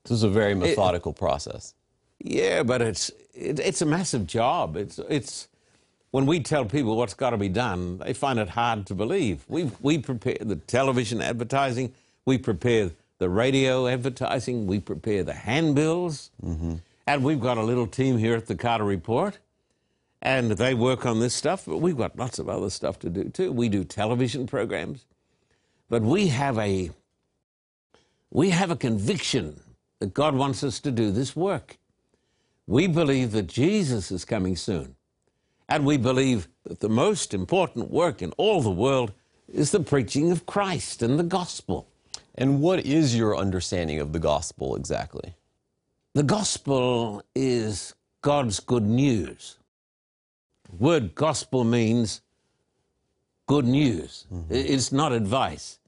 This 0.04 0.12
is 0.12 0.22
a 0.22 0.28
very 0.28 0.54
methodical 0.54 1.12
process. 1.12 1.74
Yeah, 2.20 2.62
but 2.62 2.82
it's 2.82 3.10
it, 3.34 3.58
it's 3.60 3.80
a 3.80 3.86
massive 3.86 4.26
job. 4.26 4.76
It's 4.76 4.98
it's 5.08 5.48
when 6.10 6.26
we 6.26 6.40
tell 6.40 6.64
people 6.64 6.96
what's 6.96 7.14
got 7.14 7.30
to 7.30 7.36
be 7.36 7.48
done, 7.48 7.98
they 7.98 8.12
find 8.12 8.38
it 8.38 8.50
hard 8.50 8.86
to 8.86 8.94
believe. 8.94 9.44
We 9.48 9.70
we 9.80 9.98
prepare 9.98 10.38
the 10.40 10.56
television 10.56 11.22
advertising, 11.22 11.94
we 12.26 12.38
prepare 12.38 12.90
the 13.18 13.28
radio 13.28 13.86
advertising, 13.86 14.66
we 14.66 14.80
prepare 14.80 15.24
the 15.24 15.34
handbills, 15.34 16.30
mm-hmm. 16.44 16.76
and 17.06 17.24
we've 17.24 17.40
got 17.40 17.58
a 17.58 17.62
little 17.62 17.86
team 17.86 18.18
here 18.18 18.36
at 18.36 18.46
the 18.46 18.54
Carter 18.54 18.84
Report, 18.84 19.38
and 20.22 20.52
they 20.52 20.74
work 20.74 21.04
on 21.04 21.20
this 21.20 21.34
stuff. 21.34 21.64
But 21.66 21.78
we've 21.78 21.96
got 21.96 22.16
lots 22.16 22.38
of 22.38 22.48
other 22.48 22.70
stuff 22.70 22.98
to 23.00 23.10
do 23.10 23.24
too. 23.24 23.52
We 23.52 23.68
do 23.68 23.84
television 23.84 24.46
programs, 24.46 25.04
but 25.88 26.02
we 26.02 26.28
have 26.28 26.58
a 26.58 26.90
we 28.30 28.50
have 28.50 28.70
a 28.70 28.76
conviction 28.76 29.60
that 30.00 30.14
God 30.14 30.34
wants 30.34 30.62
us 30.62 30.80
to 30.80 30.90
do 30.90 31.10
this 31.10 31.34
work. 31.34 31.78
We 32.66 32.86
believe 32.86 33.32
that 33.32 33.46
Jesus 33.46 34.10
is 34.10 34.24
coming 34.24 34.54
soon. 34.54 34.94
And 35.68 35.84
we 35.84 35.96
believe 35.96 36.48
that 36.64 36.80
the 36.80 36.88
most 36.88 37.34
important 37.34 37.90
work 37.90 38.22
in 38.22 38.32
all 38.32 38.62
the 38.62 38.70
world 38.70 39.12
is 39.52 39.70
the 39.70 39.80
preaching 39.80 40.30
of 40.30 40.46
Christ 40.46 41.02
and 41.02 41.18
the 41.18 41.24
gospel. 41.24 41.88
And 42.38 42.60
what 42.60 42.86
is 42.86 43.16
your 43.16 43.36
understanding 43.36 43.98
of 43.98 44.12
the 44.12 44.20
gospel 44.20 44.76
exactly? 44.76 45.34
The 46.14 46.22
gospel 46.22 47.24
is 47.34 47.94
God's 48.22 48.60
good 48.60 48.84
news. 48.84 49.58
The 50.70 50.76
word 50.76 51.16
gospel 51.16 51.64
means 51.64 52.20
good 53.46 53.64
news. 53.64 54.26
Mm-hmm. 54.32 54.54
It's 54.54 54.92
not 54.92 55.10
advice. 55.10 55.80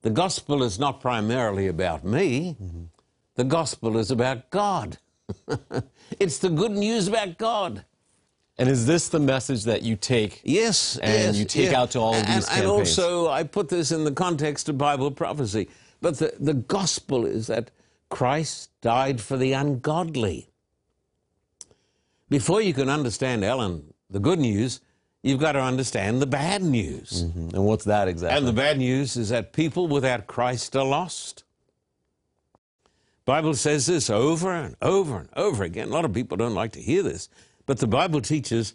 The 0.00 0.08
gospel 0.08 0.62
is 0.62 0.78
not 0.78 0.98
primarily 0.98 1.66
about 1.66 2.04
me. 2.04 2.56
Mm-hmm. 2.62 2.84
The 3.34 3.44
gospel 3.44 3.98
is 3.98 4.10
about 4.10 4.48
God. 4.48 4.96
it's 6.18 6.38
the 6.38 6.48
good 6.48 6.72
news 6.72 7.06
about 7.06 7.36
God. 7.36 7.84
And 8.60 8.68
is 8.68 8.84
this 8.84 9.08
the 9.08 9.18
message 9.18 9.64
that 9.64 9.82
you 9.82 9.96
take? 9.96 10.42
Yes, 10.44 10.98
And 10.98 11.12
yes, 11.12 11.36
you 11.36 11.46
take 11.46 11.70
yes. 11.70 11.74
out 11.74 11.90
to 11.92 11.98
all 11.98 12.12
of 12.12 12.18
and, 12.18 12.28
these 12.28 12.46
and 12.48 12.62
campaigns. 12.62 12.98
also, 12.98 13.28
I 13.28 13.42
put 13.42 13.70
this 13.70 13.90
in 13.90 14.04
the 14.04 14.12
context 14.12 14.68
of 14.68 14.76
Bible 14.76 15.10
prophecy. 15.10 15.70
But 16.02 16.18
the, 16.18 16.34
the 16.38 16.52
gospel 16.52 17.24
is 17.24 17.46
that 17.46 17.70
Christ 18.10 18.70
died 18.82 19.18
for 19.22 19.38
the 19.38 19.54
ungodly. 19.54 20.50
Before 22.28 22.60
you 22.60 22.74
can 22.74 22.90
understand, 22.90 23.46
Alan, 23.46 23.94
the 24.10 24.20
good 24.20 24.38
news, 24.38 24.80
you've 25.22 25.40
got 25.40 25.52
to 25.52 25.60
understand 25.60 26.20
the 26.20 26.26
bad 26.26 26.62
news. 26.62 27.24
Mm-hmm. 27.24 27.56
And 27.56 27.64
what's 27.64 27.86
that 27.86 28.08
exactly? 28.08 28.36
And 28.36 28.46
the 28.46 28.52
bad 28.52 28.76
news 28.76 29.16
is 29.16 29.30
that 29.30 29.54
people 29.54 29.88
without 29.88 30.26
Christ 30.26 30.76
are 30.76 30.84
lost. 30.84 31.44
Bible 33.24 33.54
says 33.54 33.86
this 33.86 34.10
over 34.10 34.52
and 34.52 34.76
over 34.82 35.18
and 35.18 35.28
over 35.34 35.64
again. 35.64 35.88
A 35.88 35.92
lot 35.92 36.04
of 36.04 36.12
people 36.12 36.36
don't 36.36 36.54
like 36.54 36.72
to 36.72 36.80
hear 36.80 37.02
this, 37.02 37.30
but 37.70 37.78
the 37.78 37.86
Bible 37.86 38.20
teaches 38.20 38.74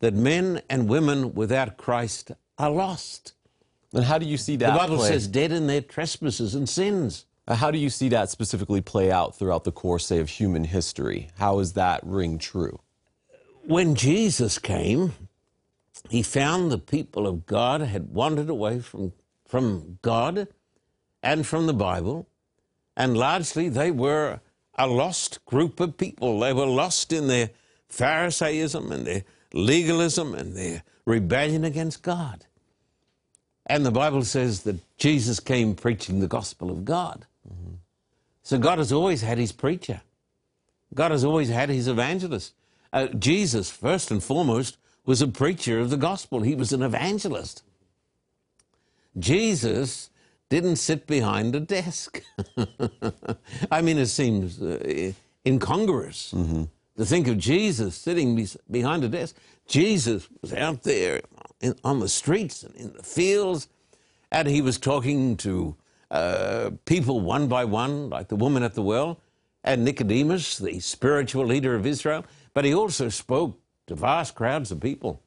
that 0.00 0.14
men 0.14 0.62
and 0.68 0.88
women 0.88 1.32
without 1.32 1.76
Christ 1.76 2.32
are 2.58 2.72
lost. 2.72 3.34
and 3.94 4.02
how 4.02 4.18
do 4.18 4.26
you 4.26 4.36
see 4.36 4.56
that 4.56 4.72
The 4.72 4.78
Bible 4.80 4.96
play? 4.96 5.10
says 5.10 5.28
dead 5.28 5.52
in 5.52 5.68
their 5.68 5.80
trespasses 5.80 6.56
and 6.56 6.68
sins. 6.68 7.24
Uh, 7.46 7.54
How 7.54 7.70
do 7.70 7.78
you 7.78 7.88
see 7.88 8.08
that 8.08 8.30
specifically 8.30 8.80
play 8.80 9.12
out 9.12 9.36
throughout 9.36 9.62
the 9.62 9.70
course, 9.70 10.06
say, 10.06 10.18
of 10.18 10.28
human 10.28 10.64
history? 10.64 11.30
How 11.38 11.60
is 11.60 11.74
that 11.74 12.00
ring 12.02 12.38
true? 12.38 12.80
When 13.64 13.94
Jesus 13.94 14.58
came, 14.58 15.12
he 16.10 16.24
found 16.24 16.72
the 16.72 16.78
people 16.78 17.28
of 17.28 17.46
God 17.46 17.80
had 17.82 18.12
wandered 18.12 18.50
away 18.50 18.80
from, 18.80 19.12
from 19.46 20.00
God 20.02 20.48
and 21.22 21.46
from 21.46 21.68
the 21.68 21.74
Bible, 21.74 22.26
and 22.96 23.16
largely 23.16 23.68
they 23.68 23.92
were 23.92 24.40
a 24.76 24.88
lost 24.88 25.44
group 25.44 25.78
of 25.78 25.96
people. 25.96 26.40
They 26.40 26.52
were 26.52 26.66
lost 26.66 27.12
in 27.12 27.28
their 27.28 27.50
Pharisaism 27.92 28.90
and 28.90 29.06
their 29.06 29.24
legalism 29.52 30.34
and 30.34 30.56
their 30.56 30.82
rebellion 31.04 31.64
against 31.64 32.02
God. 32.02 32.46
And 33.66 33.84
the 33.84 33.90
Bible 33.90 34.24
says 34.24 34.62
that 34.62 34.80
Jesus 34.96 35.40
came 35.40 35.74
preaching 35.74 36.20
the 36.20 36.26
gospel 36.26 36.70
of 36.70 36.84
God. 36.84 37.26
So 38.42 38.58
God 38.58 38.78
has 38.78 38.92
always 38.92 39.22
had 39.22 39.38
his 39.38 39.52
preacher. 39.52 40.00
God 40.94 41.10
has 41.10 41.24
always 41.24 41.48
had 41.48 41.68
his 41.68 41.86
evangelist. 41.86 42.54
Uh, 42.92 43.06
Jesus, 43.06 43.70
first 43.70 44.10
and 44.10 44.22
foremost, 44.22 44.78
was 45.06 45.22
a 45.22 45.28
preacher 45.28 45.78
of 45.78 45.90
the 45.90 45.96
gospel. 45.96 46.42
He 46.42 46.54
was 46.54 46.72
an 46.72 46.82
evangelist. 46.82 47.62
Jesus 49.18 50.10
didn't 50.48 50.76
sit 50.76 51.06
behind 51.06 51.54
a 51.54 51.60
desk. 51.60 52.22
I 53.70 53.80
mean, 53.82 53.98
it 53.98 54.06
seems 54.06 54.60
uh, 54.60 55.12
incongruous 55.46 56.34
to 56.96 57.04
think 57.04 57.28
of 57.28 57.38
Jesus 57.38 57.96
sitting 57.96 58.48
behind 58.70 59.04
a 59.04 59.08
desk. 59.08 59.36
Jesus 59.66 60.28
was 60.40 60.52
out 60.52 60.82
there 60.82 61.20
in, 61.60 61.74
on 61.84 62.00
the 62.00 62.08
streets 62.08 62.62
and 62.62 62.74
in 62.74 62.92
the 62.92 63.02
fields, 63.02 63.68
and 64.30 64.48
he 64.48 64.60
was 64.60 64.78
talking 64.78 65.36
to 65.38 65.76
uh, 66.10 66.70
people 66.84 67.20
one 67.20 67.48
by 67.48 67.64
one, 67.64 68.10
like 68.10 68.28
the 68.28 68.36
woman 68.36 68.62
at 68.62 68.74
the 68.74 68.82
well, 68.82 69.18
and 69.64 69.84
Nicodemus, 69.84 70.58
the 70.58 70.80
spiritual 70.80 71.46
leader 71.46 71.74
of 71.74 71.86
Israel. 71.86 72.24
But 72.54 72.64
he 72.64 72.74
also 72.74 73.08
spoke 73.08 73.58
to 73.86 73.94
vast 73.94 74.34
crowds 74.34 74.70
of 74.70 74.80
people. 74.80 75.22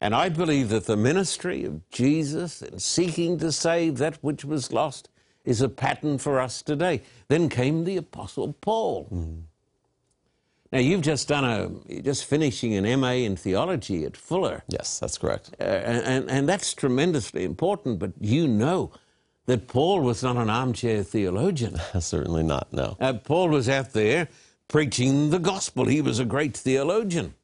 And 0.00 0.14
I 0.14 0.28
believe 0.28 0.68
that 0.68 0.84
the 0.84 0.96
ministry 0.96 1.64
of 1.64 1.88
Jesus 1.90 2.62
in 2.62 2.78
seeking 2.78 3.38
to 3.38 3.50
save 3.50 3.98
that 3.98 4.18
which 4.22 4.44
was 4.44 4.72
lost 4.72 5.08
is 5.44 5.62
a 5.62 5.68
pattern 5.68 6.18
for 6.18 6.40
us 6.40 6.62
today. 6.62 7.02
Then 7.28 7.48
came 7.48 7.84
the 7.84 7.96
Apostle 7.96 8.52
Paul. 8.52 9.08
Now, 10.74 10.80
you've 10.80 11.02
just 11.02 11.28
done 11.28 11.44
a, 11.44 11.70
you're 11.86 12.02
just 12.02 12.24
finishing 12.24 12.74
an 12.74 13.00
MA 13.00 13.12
in 13.12 13.36
theology 13.36 14.04
at 14.04 14.16
Fuller. 14.16 14.64
Yes, 14.66 14.98
that's 14.98 15.16
correct. 15.16 15.54
Uh, 15.60 15.62
and, 15.62 16.28
and 16.28 16.48
that's 16.48 16.74
tremendously 16.74 17.44
important, 17.44 18.00
but 18.00 18.10
you 18.20 18.48
know 18.48 18.90
that 19.46 19.68
Paul 19.68 20.00
was 20.00 20.24
not 20.24 20.36
an 20.36 20.50
armchair 20.50 21.04
theologian. 21.04 21.76
Certainly 22.00 22.42
not, 22.42 22.72
no. 22.72 22.96
Uh, 22.98 23.12
Paul 23.12 23.50
was 23.50 23.68
out 23.68 23.92
there 23.92 24.26
preaching 24.66 25.30
the 25.30 25.38
gospel. 25.38 25.84
He 25.84 26.00
was 26.00 26.18
a 26.18 26.24
great 26.24 26.56
theologian. 26.56 27.34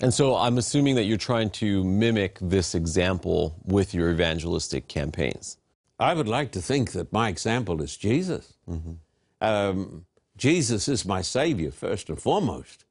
And 0.00 0.14
so 0.14 0.36
I'm 0.36 0.56
assuming 0.56 0.94
that 0.94 1.04
you're 1.04 1.18
trying 1.18 1.50
to 1.50 1.82
mimic 1.82 2.38
this 2.40 2.76
example 2.76 3.56
with 3.64 3.92
your 3.92 4.08
evangelistic 4.12 4.86
campaigns. 4.86 5.56
I 5.98 6.14
would 6.14 6.28
like 6.28 6.52
to 6.52 6.62
think 6.62 6.92
that 6.92 7.12
my 7.12 7.28
example 7.28 7.82
is 7.82 7.96
Jesus. 7.96 8.54
Um, 9.40 10.06
Jesus 10.36 10.88
is 10.88 11.04
my 11.04 11.22
Savior, 11.22 11.70
first 11.70 12.08
and 12.08 12.20
foremost. 12.20 12.84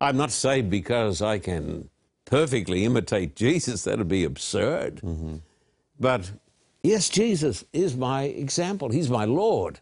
I'm 0.00 0.16
not 0.16 0.30
saved 0.30 0.70
because 0.70 1.20
I 1.22 1.38
can 1.38 1.88
perfectly 2.24 2.84
imitate 2.84 3.36
Jesus. 3.36 3.84
That 3.84 3.98
would 3.98 4.08
be 4.08 4.24
absurd. 4.24 5.00
But 6.00 6.30
yes, 6.82 7.08
Jesus 7.08 7.64
is 7.72 7.96
my 7.96 8.24
example. 8.24 8.88
He's 8.90 9.10
my 9.10 9.24
Lord. 9.24 9.80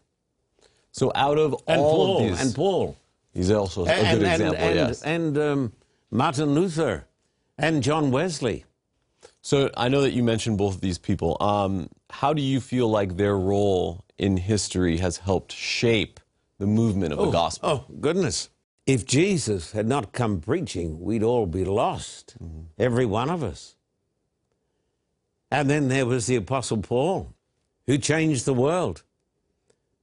So 0.91 1.11
out 1.15 1.37
of 1.37 1.55
And 1.67 1.79
all 1.81 2.05
Paul. 2.05 2.17
of 2.17 2.29
these, 2.29 2.41
And 2.45 2.55
Paul. 2.55 2.97
he's 3.33 3.49
also 3.51 3.83
a 3.83 3.85
good 3.85 3.93
and, 3.95 4.21
example, 4.21 4.55
and, 4.57 4.75
yes. 4.75 5.01
and 5.03 5.37
um, 5.37 5.73
Martin 6.11 6.53
Luther 6.53 7.05
and 7.57 7.81
John 7.81 8.11
Wesley. 8.11 8.65
So 9.41 9.71
I 9.77 9.87
know 9.87 10.01
that 10.01 10.11
you 10.11 10.21
mentioned 10.23 10.57
both 10.57 10.75
of 10.75 10.81
these 10.81 10.97
people. 10.97 11.37
Um, 11.39 11.89
how 12.09 12.33
do 12.33 12.41
you 12.41 12.59
feel 12.59 12.89
like 12.89 13.15
their 13.17 13.37
role 13.37 14.03
in 14.17 14.37
history 14.37 14.97
has 14.97 15.17
helped 15.17 15.51
shape 15.53 16.19
the 16.61 16.67
movement 16.67 17.11
of 17.11 17.17
the 17.17 17.25
oh, 17.25 17.31
gospel? 17.31 17.69
Oh, 17.69 17.93
goodness. 17.99 18.49
If 18.85 19.03
Jesus 19.05 19.71
had 19.71 19.87
not 19.87 20.13
come 20.13 20.39
preaching, 20.39 21.01
we'd 21.01 21.23
all 21.23 21.47
be 21.47 21.65
lost, 21.65 22.35
mm-hmm. 22.41 22.61
every 22.77 23.05
one 23.05 23.31
of 23.31 23.41
us. 23.43 23.75
And 25.49 25.67
then 25.67 25.87
there 25.87 26.05
was 26.05 26.27
the 26.27 26.35
Apostle 26.35 26.77
Paul, 26.77 27.33
who 27.87 27.97
changed 27.97 28.45
the 28.45 28.53
world. 28.53 29.01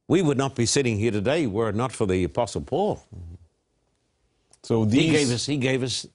We 0.09 0.21
would 0.21 0.37
not 0.37 0.53
be 0.53 0.65
sitting 0.65 0.97
here 0.97 1.11
today 1.11 1.47
were 1.47 1.69
it 1.69 1.75
not 1.75 1.93
for 1.93 2.05
the 2.05 2.25
Apostle 2.25 2.61
Paul. 2.61 2.97
Mm-hmm. 3.15 3.35
So 4.63 4.83
these, 4.83 5.01
He 5.01 5.11
gave 5.11 5.31
us, 5.31 5.45
he 5.45 5.57
gave 5.57 5.81
us 5.81 6.05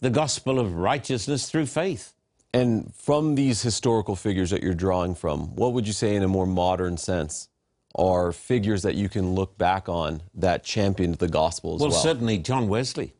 the 0.00 0.10
gospel 0.10 0.60
of 0.60 0.74
righteousness 0.74 1.48
through 1.50 1.66
faith. 1.66 2.12
and 2.52 2.94
from 2.94 3.34
these 3.36 3.62
historical 3.62 4.16
figures 4.16 4.50
that 4.50 4.62
you're 4.62 4.74
drawing 4.74 5.14
from, 5.14 5.56
what 5.56 5.72
would 5.72 5.86
you 5.86 5.94
say 5.94 6.14
in 6.14 6.22
a 6.22 6.28
more 6.28 6.46
modern 6.46 6.98
sense 6.98 7.48
are 7.94 8.32
figures 8.32 8.82
that 8.82 8.94
you 8.94 9.08
can 9.08 9.34
look 9.34 9.56
back 9.58 9.88
on 9.88 10.22
that 10.34 10.64
championed 10.64 11.16
the 11.16 11.28
gospel 11.28 11.74
as 11.76 11.80
Well, 11.80 11.90
well? 11.90 11.98
certainly 12.00 12.38
John 12.38 12.68
Wesley, 12.68 13.14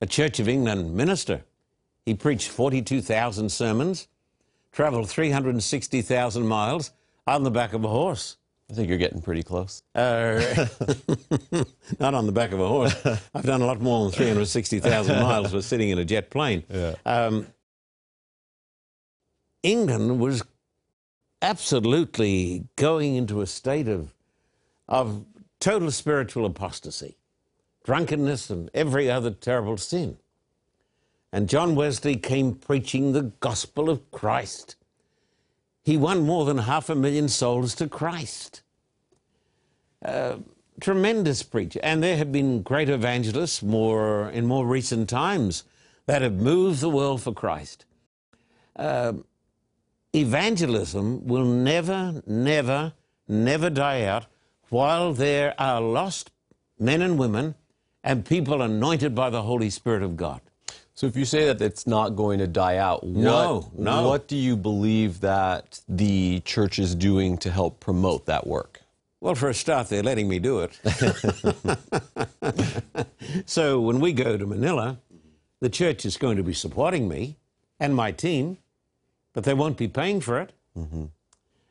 a 0.00 0.06
Church 0.06 0.40
of 0.40 0.48
England 0.48 0.94
minister. 0.94 1.44
He 2.04 2.14
preached 2.14 2.48
42,000 2.48 3.50
sermons, 3.50 4.08
traveled 4.72 5.08
360,000 5.08 6.46
miles 6.46 6.90
on 7.26 7.44
the 7.44 7.50
back 7.50 7.72
of 7.72 7.84
a 7.84 7.88
horse. 7.88 8.36
I 8.70 8.74
think 8.74 8.88
you're 8.88 8.98
getting 8.98 9.20
pretty 9.22 9.42
close. 9.42 9.82
Uh, 9.94 10.66
not 12.00 12.14
on 12.14 12.26
the 12.26 12.32
back 12.32 12.52
of 12.52 12.60
a 12.60 12.66
horse. 12.66 12.94
I've 13.34 13.44
done 13.44 13.60
a 13.62 13.66
lot 13.66 13.80
more 13.80 14.04
than 14.04 14.12
360,000 14.12 15.20
miles 15.22 15.52
with 15.52 15.64
sitting 15.64 15.90
in 15.90 15.98
a 15.98 16.04
jet 16.04 16.30
plane. 16.30 16.64
Yeah. 16.70 16.94
Um, 17.06 17.46
England 19.62 20.18
was 20.18 20.42
absolutely 21.44 22.64
going 22.76 23.16
into 23.16 23.42
a 23.42 23.46
state 23.46 23.86
of, 23.86 24.14
of 24.88 25.26
total 25.60 25.90
spiritual 25.90 26.46
apostasy, 26.46 27.18
drunkenness, 27.84 28.48
and 28.48 28.70
every 28.72 29.10
other 29.10 29.30
terrible 29.30 29.76
sin. 29.76 30.16
And 31.30 31.46
John 31.46 31.74
Wesley 31.74 32.16
came 32.16 32.54
preaching 32.54 33.12
the 33.12 33.24
gospel 33.40 33.90
of 33.90 34.10
Christ. 34.10 34.76
He 35.82 35.98
won 35.98 36.22
more 36.22 36.46
than 36.46 36.58
half 36.58 36.88
a 36.88 36.94
million 36.94 37.28
souls 37.28 37.74
to 37.74 37.88
Christ. 37.88 38.62
Uh, 40.02 40.36
tremendous 40.80 41.42
preacher. 41.42 41.80
And 41.82 42.02
there 42.02 42.16
have 42.16 42.32
been 42.32 42.62
great 42.62 42.88
evangelists 42.88 43.62
more 43.62 44.30
in 44.30 44.46
more 44.46 44.66
recent 44.66 45.10
times 45.10 45.64
that 46.06 46.22
have 46.22 46.34
moved 46.36 46.80
the 46.80 46.88
world 46.88 47.20
for 47.20 47.34
Christ. 47.34 47.84
Uh, 48.76 49.12
evangelism 50.14 51.26
will 51.26 51.44
never, 51.44 52.22
never, 52.26 52.92
never 53.28 53.70
die 53.70 54.04
out 54.04 54.26
while 54.68 55.12
there 55.12 55.54
are 55.58 55.80
lost 55.80 56.30
men 56.78 57.02
and 57.02 57.18
women 57.18 57.54
and 58.02 58.24
people 58.24 58.62
anointed 58.62 59.14
by 59.14 59.30
the 59.30 59.42
Holy 59.42 59.70
Spirit 59.70 60.02
of 60.02 60.16
God. 60.16 60.40
So 60.94 61.06
if 61.06 61.16
you 61.16 61.24
say 61.24 61.46
that 61.46 61.60
it's 61.60 61.86
not 61.86 62.10
going 62.10 62.38
to 62.38 62.46
die 62.46 62.76
out, 62.76 63.04
No, 63.04 63.70
what, 63.72 63.78
no. 63.78 64.08
what 64.08 64.28
do 64.28 64.36
you 64.36 64.56
believe 64.56 65.20
that 65.20 65.80
the 65.88 66.40
church 66.40 66.78
is 66.78 66.94
doing 66.94 67.36
to 67.38 67.50
help 67.50 67.80
promote 67.80 68.26
that 68.26 68.46
work? 68.46 68.80
Well, 69.20 69.34
for 69.34 69.48
a 69.48 69.54
start, 69.54 69.88
they're 69.88 70.02
letting 70.02 70.28
me 70.28 70.38
do 70.38 70.60
it. 70.60 70.78
so 73.46 73.80
when 73.80 73.98
we 73.98 74.12
go 74.12 74.36
to 74.36 74.46
Manila, 74.46 74.98
the 75.60 75.70
church 75.70 76.04
is 76.04 76.16
going 76.16 76.36
to 76.36 76.42
be 76.42 76.52
supporting 76.52 77.08
me 77.08 77.36
and 77.80 77.96
my 77.96 78.12
team, 78.12 78.58
but 79.34 79.44
they 79.44 79.52
won't 79.52 79.76
be 79.76 79.88
paying 79.88 80.22
for 80.22 80.40
it. 80.40 80.52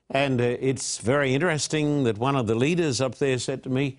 And 0.09 0.39
uh, 0.39 0.43
it's 0.59 0.99
very 0.99 1.33
interesting 1.33 2.03
that 2.03 2.19
one 2.19 2.35
of 2.35 2.45
the 2.45 2.53
leaders 2.53 3.01
up 3.01 3.15
there 3.15 3.39
said 3.39 3.63
to 3.63 3.69
me, 3.69 3.97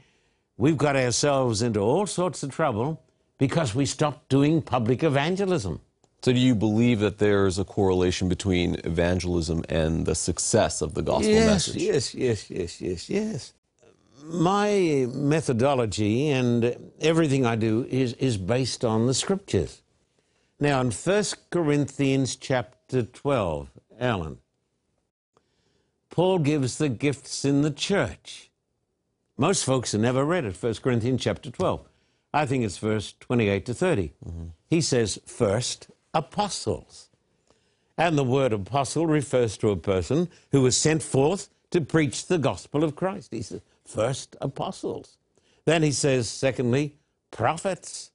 We've 0.57 0.79
got 0.79 0.95
ourselves 0.95 1.63
into 1.63 1.81
all 1.81 2.07
sorts 2.07 2.45
of 2.45 2.53
trouble 2.53 3.03
because 3.39 3.75
we 3.75 3.87
stopped 3.87 4.29
doing 4.29 4.63
public 4.63 5.03
evangelism. 5.03 5.81
So 6.23 6.33
do 6.33 6.39
you 6.39 6.55
believe 6.55 7.01
that 7.01 7.19
there's 7.19 7.59
a 7.59 7.65
correlation 7.65 8.29
between 8.29 8.77
evangelism 8.85 9.65
and 9.69 10.07
the 10.07 10.15
success 10.15 10.81
of 10.81 10.95
the 10.95 11.03
gospel 11.03 11.29
yes, 11.29 11.47
message? 11.47 11.83
Yes, 11.83 12.15
yes, 12.15 12.51
yes, 12.51 12.81
yes, 12.81 13.11
yes. 13.11 13.11
Yes. 13.11 13.53
My 14.23 15.07
methodology 15.13 16.31
and 16.31 16.93
everything 17.01 17.45
I 17.45 17.57
do 17.57 17.87
is, 17.91 18.15
is 18.15 18.39
based 18.39 18.85
on 18.85 19.07
the 19.07 19.13
scriptures. 19.13 19.83
Now, 20.61 20.81
in 20.81 20.93
1 20.93 21.25
Corinthians 21.51 22.37
chapter 22.37 22.74
12, 22.89 23.71
Alan, 23.99 24.39
Paul 26.11 26.39
gives 26.39 26.79
the 26.79 26.89
gifts 26.89 27.45
in 27.45 27.63
the 27.63 27.71
church. 27.71 28.51
Most 29.37 29.65
folks 29.65 29.93
have 29.93 30.01
never 30.01 30.25
read 30.25 30.45
it, 30.45 30.63
1 30.63 30.75
Corinthians 30.75 31.23
chapter 31.23 31.51
12. 31.51 31.89
I 32.33 32.47
think 32.47 32.65
it's 32.65 32.79
verse 32.79 33.15
28 33.21 33.67
to 33.67 33.75
30. 33.75 34.13
Mm-hmm. 34.25 34.45
He 34.69 34.81
says, 34.81 35.19
first, 35.27 35.89
apostles. 36.13 37.09
And 37.97 38.17
the 38.19 38.25
word 38.25 38.53
apostle 38.53 39.07
refers 39.07 39.57
to 39.59 39.71
a 39.71 39.77
person 39.77 40.29
who 40.53 40.63
was 40.63 40.77
sent 40.77 41.03
forth 41.03 41.49
to 41.71 41.81
preach 41.81 42.27
the 42.27 42.39
gospel 42.39 42.85
of 42.85 42.97
Christ. 42.97 43.33
He 43.33 43.43
says, 43.43 43.61
first 43.85 44.37
apostles. 44.41 45.17
Then 45.65 45.83
he 45.83 45.93
says, 45.93 46.29
secondly, 46.29 46.97
prophets. 47.31 48.11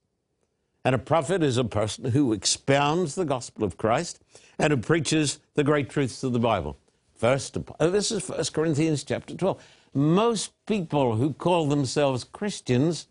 And 0.89 0.95
a 0.95 0.97
prophet 0.97 1.43
is 1.43 1.57
a 1.57 1.63
person 1.63 2.05
who 2.05 2.33
expounds 2.33 3.13
the 3.13 3.23
gospel 3.23 3.63
of 3.63 3.77
Christ 3.77 4.23
and 4.57 4.71
who 4.71 4.77
preaches 4.77 5.37
the 5.53 5.63
great 5.63 5.87
truths 5.87 6.23
of 6.23 6.33
the 6.33 6.39
Bible. 6.39 6.79
First, 7.15 7.55
oh, 7.79 7.91
this 7.91 8.11
is 8.11 8.27
1 8.27 8.43
Corinthians 8.53 9.03
chapter 9.03 9.35
12. 9.35 9.63
Most 9.93 10.51
people 10.65 11.15
who 11.15 11.31
call 11.33 11.67
themselves 11.67 12.23
Christians 12.23 13.05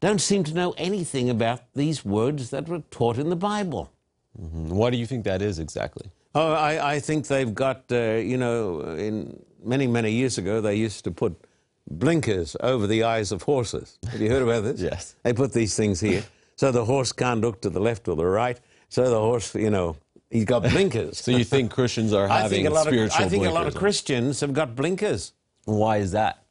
don't 0.00 0.20
seem 0.20 0.44
to 0.44 0.52
know 0.52 0.74
anything 0.76 1.30
about 1.30 1.62
these 1.72 2.04
words 2.04 2.50
that 2.50 2.68
were 2.68 2.82
taught 2.90 3.16
in 3.16 3.30
the 3.30 3.36
Bible. 3.36 3.90
What 4.34 4.90
do 4.90 4.98
you 4.98 5.06
think 5.06 5.24
that 5.24 5.40
is 5.40 5.58
exactly? 5.58 6.10
Oh, 6.34 6.52
I, 6.52 6.96
I 6.96 7.00
think 7.00 7.26
they've 7.26 7.54
got, 7.54 7.84
uh, 7.90 8.16
you 8.16 8.36
know, 8.36 8.82
in 8.82 9.42
many, 9.64 9.86
many 9.86 10.12
years 10.12 10.36
ago, 10.36 10.60
they 10.60 10.74
used 10.74 11.04
to 11.04 11.10
put 11.10 11.42
blinkers 11.90 12.54
over 12.60 12.86
the 12.86 13.02
eyes 13.04 13.32
of 13.32 13.44
horses. 13.44 13.98
Have 14.10 14.20
you 14.20 14.28
heard 14.28 14.42
about 14.42 14.64
this? 14.64 14.78
Yes. 14.92 15.14
They 15.22 15.32
put 15.32 15.54
these 15.54 15.74
things 15.74 16.00
here 16.00 16.22
so 16.60 16.70
the 16.70 16.84
horse 16.84 17.10
can't 17.10 17.40
look 17.40 17.62
to 17.62 17.70
the 17.70 17.80
left 17.80 18.06
or 18.06 18.14
the 18.14 18.26
right. 18.26 18.60
So 18.90 19.08
the 19.08 19.18
horse, 19.18 19.54
you 19.54 19.70
know, 19.70 19.96
he's 20.28 20.44
got 20.44 20.62
blinkers. 20.70 21.16
So 21.16 21.30
you 21.30 21.42
think 21.42 21.70
Christians 21.70 22.12
are 22.12 22.28
I 22.30 22.42
having 22.42 22.64
think 22.64 22.68
a 22.68 22.70
lot 22.70 22.86
of 22.86 23.12
I 23.12 23.28
think 23.30 23.46
a 23.46 23.50
lot 23.50 23.66
of? 23.66 23.74
Christians 23.74 24.40
have 24.40 24.52
got 24.52 24.76
blinkers. 24.76 25.32
Why 25.64 25.96
is 25.96 26.12
that? 26.12 26.44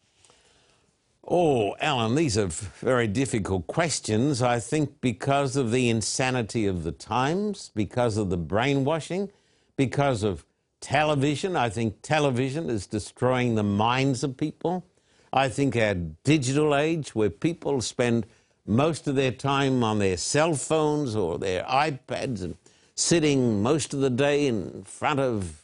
Oh, 1.27 1.75
Alan, 1.79 2.15
these 2.15 2.39
are 2.39 2.47
very 2.47 3.05
difficult 3.05 3.67
questions. 3.67 4.41
I 4.41 4.59
think 4.59 4.99
because 4.99 5.55
of 5.55 5.69
the 5.69 5.89
insanity 5.89 6.65
of 6.65 6.83
the 6.83 6.91
times, 6.91 7.69
because 7.75 8.17
of 8.17 8.31
the 8.31 8.37
brainwashing, 8.37 9.29
because 9.77 10.23
of 10.23 10.43
television. 10.81 11.55
I 11.55 11.69
think 11.69 12.01
television 12.01 12.67
is 12.71 12.87
destroying 12.87 13.53
the 13.53 13.63
minds 13.63 14.23
of 14.23 14.37
people. 14.37 14.87
I 15.31 15.49
think 15.49 15.75
our 15.75 15.93
digital 15.93 16.75
age, 16.75 17.13
where 17.13 17.29
people 17.29 17.81
spend 17.81 18.25
most 18.69 19.07
of 19.07 19.15
their 19.15 19.31
time 19.31 19.83
on 19.83 19.99
their 19.99 20.15
cell 20.17 20.53
phones 20.53 21.15
or 21.15 21.37
their 21.39 21.63
iPads 21.63 22.43
and 22.43 22.55
sitting 22.95 23.61
most 23.63 23.93
of 23.93 23.99
the 24.01 24.09
day 24.09 24.47
in 24.47 24.83
front 24.83 25.19
of 25.19 25.63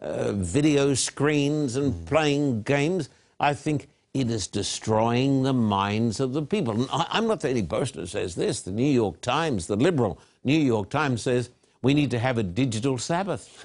uh, 0.00 0.32
video 0.32 0.94
screens 0.94 1.76
and 1.76 2.06
playing 2.06 2.62
games, 2.62 3.08
I 3.40 3.54
think 3.54 3.88
it 4.12 4.30
is 4.30 4.46
destroying 4.46 5.42
the 5.44 5.52
minds 5.54 6.20
of 6.20 6.34
the 6.34 6.42
people. 6.42 6.74
And 6.74 6.88
I, 6.92 7.06
I'm 7.10 7.26
not 7.26 7.40
the 7.40 7.48
only 7.48 7.62
person 7.62 8.00
who 8.00 8.06
says 8.06 8.34
this. 8.34 8.60
The 8.62 8.72
New 8.72 8.90
York 8.92 9.20
Times, 9.22 9.66
the 9.66 9.76
liberal 9.76 10.18
New 10.44 10.58
York 10.58 10.90
Times 10.90 11.22
says 11.22 11.48
we 11.80 11.94
need 11.94 12.10
to 12.10 12.18
have 12.18 12.36
a 12.38 12.42
digital 12.42 12.98
Sabbath. 12.98 13.64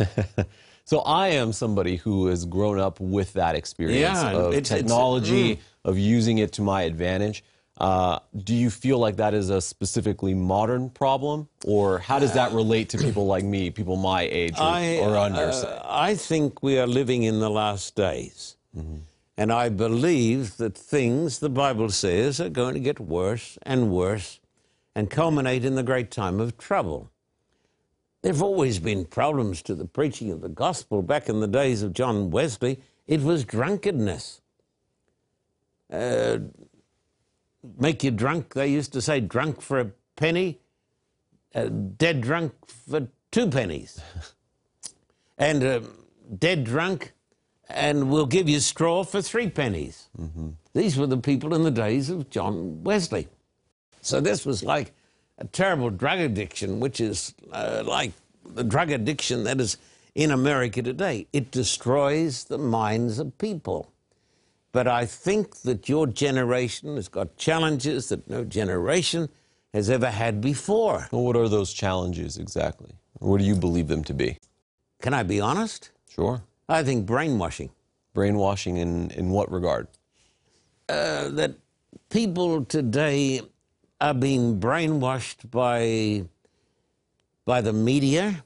So 0.88 1.00
I 1.00 1.28
am 1.28 1.52
somebody 1.52 1.98
who 1.98 2.28
has 2.28 2.46
grown 2.46 2.80
up 2.80 3.02
with 3.02 3.34
that 3.34 3.56
experience 3.56 4.00
Yeah, 4.00 4.32
of 4.32 4.54
it's- 4.54 4.72
it's- 4.72 4.80
technology, 4.80 5.60
of 5.84 5.98
using 5.98 6.38
it 6.38 6.54
to 6.54 6.62
my 6.62 6.84
advantage. 6.84 7.44
Uh, 7.80 8.18
do 8.44 8.56
you 8.56 8.72
feel 8.72 8.98
like 8.98 9.18
that 9.18 9.34
is 9.34 9.50
a 9.52 9.62
specifically 9.62 10.34
modern 10.34 10.90
problem, 10.90 11.48
or 11.66 12.00
how 12.00 12.18
does 12.18 12.34
that 12.34 12.52
relate 12.52 12.90
to 12.90 12.98
people 12.98 13.28
like 13.28 13.44
me, 13.44 13.70
people 13.70 13.96
my 13.96 14.24
age 14.24 14.58
or, 14.58 14.64
I, 14.64 14.98
or 14.98 15.16
under? 15.16 15.42
uh. 15.42 15.82
I 15.86 16.16
think 16.16 16.64
we 16.64 16.80
are 16.80 16.88
living 16.88 17.24
in 17.24 17.40
the 17.40 17.50
last 17.50 17.96
days. 17.96 18.56
And 19.40 19.52
I 19.52 19.70
believe 19.70 20.58
that 20.58 20.76
things, 20.76 21.40
the 21.40 21.50
Bible 21.50 21.90
says, 21.90 22.40
are 22.42 22.50
going 22.50 22.74
to 22.74 22.80
get 22.80 23.00
worse 23.00 23.58
and 23.62 23.92
worse 23.92 24.40
and 24.96 25.10
culminate 25.10 25.64
in 25.64 25.76
the 25.76 25.84
great 25.84 26.10
time 26.10 26.40
of 26.40 26.58
trouble. 26.58 27.12
There 28.24 28.34
have 28.34 28.42
always 28.42 28.80
been 28.80 29.06
problems 29.06 29.62
to 29.64 29.76
the 29.76 29.86
preaching 29.86 30.32
of 30.32 30.42
the 30.42 30.50
gospel. 30.50 31.04
Back 31.04 31.30
in 31.30 31.40
the 31.40 31.48
days 31.48 31.84
of 31.84 31.94
John 31.94 32.32
Wesley, 32.32 32.80
it 33.06 33.22
was 33.22 33.46
drunkenness. 33.46 34.42
Uh, 35.92 36.40
make 37.78 38.04
you 38.04 38.12
drunk, 38.12 38.54
they 38.54 38.68
used 38.68 38.94
to 38.94 39.02
say, 39.02 39.20
drunk 39.20 39.62
for 39.62 39.80
a 39.80 39.92
penny, 40.16 40.60
uh, 41.56 41.66
dead 41.66 42.22
drunk 42.22 42.54
for 42.68 43.08
two 43.32 43.50
pennies. 43.50 44.02
and 45.38 45.64
uh, 45.64 45.82
dead 46.38 46.64
drunk, 46.64 47.14
and 47.70 48.10
we'll 48.10 48.26
give 48.26 48.50
you 48.50 48.60
straw 48.60 49.04
for 49.04 49.22
three 49.22 49.50
pennies. 49.50 50.10
These 50.74 50.98
were 50.98 51.08
the 51.08 51.18
people 51.18 51.54
in 51.54 51.64
the 51.64 51.72
days 51.72 52.10
of 52.10 52.30
John 52.30 52.84
Wesley. 52.84 53.28
So 54.02 54.22
this 54.22 54.46
was 54.46 54.64
like 54.64 54.94
a 55.38 55.46
terrible 55.46 55.90
drug 55.90 56.20
addiction, 56.20 56.80
which 56.80 57.00
is 57.00 57.34
uh, 57.52 57.84
like 57.86 58.14
the 58.46 58.64
drug 58.64 58.92
addiction 58.92 59.44
that 59.44 59.60
is 59.60 59.78
in 60.16 60.32
America 60.32 60.82
today. 60.82 61.28
It 61.34 61.52
destroys 61.52 62.46
the 62.46 62.58
minds 62.58 63.20
of 63.20 63.38
people. 63.38 63.92
But 64.78 64.88
I 64.88 65.08
think 65.08 65.62
that 65.62 65.90
your 65.90 66.06
generation 66.06 66.98
has 66.98 67.08
got 67.08 67.36
challenges 67.36 68.10
that 68.10 68.30
no 68.30 68.44
generation 68.46 69.28
has 69.74 69.90
ever 69.90 70.12
had 70.12 70.40
before. 70.40 71.08
Well, 71.12 71.24
what 71.24 71.36
are 71.36 71.50
those 71.50 71.74
challenges 71.74 72.38
exactly? 72.38 72.92
What 73.14 73.40
do 73.40 73.44
you 73.44 73.56
believe 73.56 73.88
them 73.88 74.04
to 74.04 74.14
be? 74.14 74.38
Can 75.02 75.16
I 75.16 75.24
be 75.24 75.42
honest? 75.42 75.90
Sure. 76.08 76.44
I 76.70 76.84
think 76.84 77.08
brainwashing. 77.08 77.72
Brainwashing 78.14 78.78
in, 78.78 79.10
in 79.10 79.32
what 79.32 79.52
regard? 79.52 79.88
Uh, 80.88 81.30
that 81.30 81.56
people 82.12 82.64
today 82.64 83.42
are 84.00 84.14
being 84.14 84.60
brainwashed 84.60 85.50
by, 85.50 86.24
by 87.46 87.62
the 87.62 87.74
media, 87.74 88.44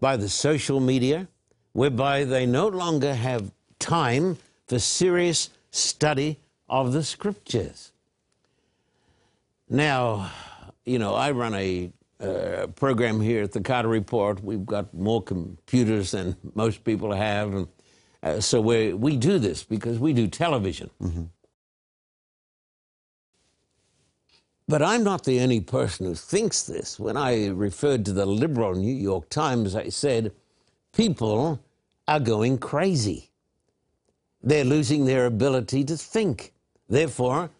by 0.00 0.16
the 0.16 0.30
social 0.30 0.80
media, 0.80 1.28
whereby 1.74 2.24
they 2.24 2.46
no 2.46 2.66
longer 2.66 3.14
have 3.14 3.52
time 3.78 4.38
for 4.66 4.78
serious 4.78 5.50
study 5.70 6.38
of 6.68 6.92
the 6.92 7.02
scriptures. 7.02 7.92
Now, 9.68 10.30
you 10.84 10.98
know, 10.98 11.14
I 11.14 11.32
run 11.32 11.54
a 11.54 11.90
uh, 12.20 12.68
program 12.68 13.20
here 13.20 13.42
at 13.42 13.52
the 13.52 13.60
Carter 13.60 13.88
Report. 13.88 14.42
We've 14.42 14.64
got 14.64 14.92
more 14.94 15.22
computers 15.22 16.12
than 16.12 16.36
most 16.54 16.84
people 16.84 17.12
have. 17.12 17.54
And, 17.54 17.68
uh, 18.22 18.40
so 18.40 18.60
we 18.60 18.94
we 18.94 19.16
do 19.16 19.38
this 19.38 19.62
because 19.64 19.98
we 19.98 20.12
do 20.12 20.26
television. 20.26 20.90
Mm-hmm. 21.02 21.24
But 24.68 24.82
I'm 24.82 25.04
not 25.04 25.24
the 25.24 25.40
only 25.40 25.60
person 25.60 26.06
who 26.06 26.14
thinks 26.14 26.64
this. 26.64 26.98
When 26.98 27.16
I 27.16 27.48
referred 27.48 28.04
to 28.06 28.12
the 28.12 28.26
liberal 28.26 28.74
New 28.74 28.94
York 28.94 29.28
Times, 29.28 29.76
I 29.76 29.90
said, 29.90 30.32
people 30.92 31.60
are 32.08 32.18
going 32.18 32.58
crazy. 32.58 33.30
They're 34.42 34.64
losing 34.64 35.04
their 35.04 35.26
ability 35.26 35.84
to 35.84 35.96
think. 35.96 36.52
Therefore, 36.88 37.50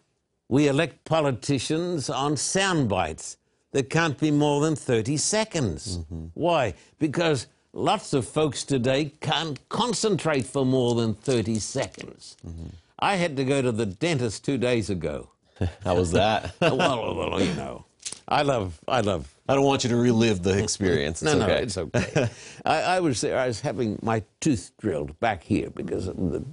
we 0.49 0.67
elect 0.67 1.03
politicians 1.03 2.09
on 2.09 2.37
sound 2.37 2.89
bites 2.89 3.37
that 3.71 3.89
can't 3.89 4.17
be 4.17 4.31
more 4.31 4.61
than 4.61 4.75
30 4.75 5.17
seconds. 5.17 5.97
Mm-hmm. 5.97 6.25
Why? 6.33 6.73
Because 6.99 7.47
lots 7.73 8.13
of 8.13 8.27
folks 8.27 8.63
today 8.63 9.11
can't 9.21 9.59
concentrate 9.69 10.45
for 10.45 10.65
more 10.65 10.95
than 10.95 11.13
30 11.13 11.59
seconds. 11.59 12.37
Mm-hmm. 12.45 12.67
I 12.99 13.15
had 13.15 13.37
to 13.37 13.43
go 13.43 13.61
to 13.61 13.71
the 13.71 13.85
dentist 13.85 14.45
two 14.45 14.57
days 14.57 14.89
ago. 14.89 15.29
How 15.83 15.95
was 15.95 16.11
that? 16.11 16.55
well, 16.61 17.15
well, 17.15 17.41
you 17.41 17.53
know, 17.53 17.85
I 18.27 18.41
love, 18.41 18.79
I 18.87 19.01
love. 19.01 19.33
I 19.47 19.55
don't 19.55 19.63
want 19.63 19.83
you 19.83 19.89
to 19.91 19.95
relive 19.95 20.43
the 20.43 20.61
experience. 20.61 21.21
It's 21.21 21.33
no, 21.33 21.41
okay. 21.41 21.53
no, 21.53 21.61
it's 21.61 21.77
okay. 21.77 22.29
I, 22.65 22.81
I, 22.81 22.99
was 22.99 23.21
there. 23.21 23.37
I 23.37 23.47
was 23.47 23.61
having 23.61 23.97
my 24.01 24.23
tooth 24.39 24.71
drilled 24.77 25.17
back 25.19 25.43
here 25.43 25.69
because 25.69 26.07
the, 26.07 26.43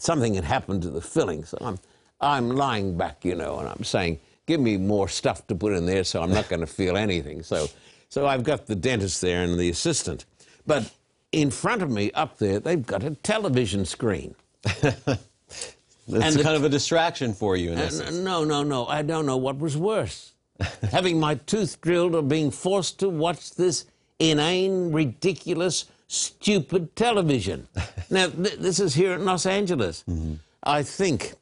something 0.00 0.34
had 0.34 0.44
happened 0.44 0.82
to 0.82 0.90
the 0.90 1.00
filling. 1.00 1.44
So 1.44 1.58
I'm, 1.60 1.78
I'm 2.20 2.50
lying 2.50 2.96
back, 2.96 3.24
you 3.24 3.34
know, 3.34 3.58
and 3.58 3.68
I'm 3.68 3.84
saying, 3.84 4.18
give 4.46 4.60
me 4.60 4.76
more 4.76 5.08
stuff 5.08 5.46
to 5.48 5.54
put 5.54 5.72
in 5.72 5.86
there, 5.86 6.04
so 6.04 6.22
I'm 6.22 6.32
not 6.32 6.48
going 6.48 6.60
to 6.60 6.66
feel 6.66 6.96
anything. 6.96 7.42
So, 7.42 7.68
so 8.08 8.26
I've 8.26 8.42
got 8.42 8.66
the 8.66 8.74
dentist 8.74 9.20
there 9.20 9.42
and 9.42 9.58
the 9.58 9.70
assistant, 9.70 10.24
but 10.66 10.90
in 11.32 11.50
front 11.50 11.82
of 11.82 11.90
me 11.90 12.10
up 12.12 12.38
there, 12.38 12.58
they've 12.58 12.84
got 12.84 13.04
a 13.04 13.14
television 13.16 13.84
screen. 13.84 14.34
That's 16.10 16.34
and 16.34 16.42
kind 16.42 16.56
of 16.56 16.64
a 16.64 16.68
distraction 16.68 17.32
for 17.32 17.56
you, 17.56 17.72
in 17.72 17.78
uh, 17.78 18.10
No, 18.10 18.42
no, 18.42 18.64
no. 18.64 18.86
I 18.86 19.02
don't 19.02 19.26
know 19.26 19.36
what 19.36 19.58
was 19.58 19.76
worse. 19.76 20.32
Having 20.90 21.20
my 21.20 21.36
tooth 21.36 21.80
drilled 21.80 22.14
or 22.14 22.22
being 22.22 22.50
forced 22.50 22.98
to 23.00 23.08
watch 23.08 23.54
this 23.54 23.84
inane, 24.18 24.92
ridiculous, 24.92 25.86
stupid 26.10 26.96
television. 26.96 27.68
now, 28.10 28.26
th- 28.28 28.58
this 28.58 28.80
is 28.80 28.94
here 28.94 29.14
in 29.14 29.24
Los 29.24 29.46
Angeles. 29.46 30.04
Mm-hmm. 30.08 30.34
I 30.64 30.82
think, 30.82 31.34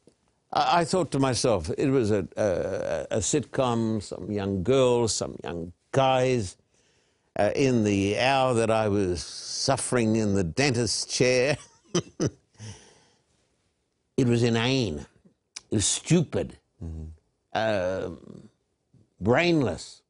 I-, 0.53 0.81
I, 0.81 0.85
thought 0.85 1.09
to 1.11 1.19
myself, 1.19 1.71
it 1.75 1.89
was 1.89 2.11
a, 2.11 2.27
a, 2.37 3.15
a, 3.15 3.17
sitcom, 3.17 4.01
some 4.03 4.31
young 4.31 4.63
girls, 4.63 5.13
some 5.13 5.35
young 5.43 5.73
guys. 5.91 6.55
Uh, 7.37 7.51
in 7.55 7.85
the 7.85 8.19
hour 8.19 8.53
that 8.53 8.69
I 8.69 8.89
was 8.89 9.23
suffering 9.23 10.17
in 10.17 10.33
the 10.33 10.43
dentist's 10.43 11.05
chair, 11.05 11.57
it 14.17 14.27
was 14.27 14.43
inane, 14.43 15.05
it 15.71 15.75
was 15.75 15.85
stupid, 15.85 16.57
mm-hmm. 16.83 17.05
uh, 17.53 18.09
brainless. 19.21 20.01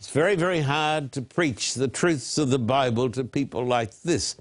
It's 0.00 0.08
very, 0.08 0.34
very 0.34 0.62
hard 0.62 1.12
to 1.12 1.20
preach 1.20 1.74
the 1.74 1.86
truths 1.86 2.38
of 2.38 2.48
the 2.48 2.58
Bible 2.58 3.10
to 3.10 3.22
people 3.22 3.66
like 3.66 4.00
this. 4.00 4.34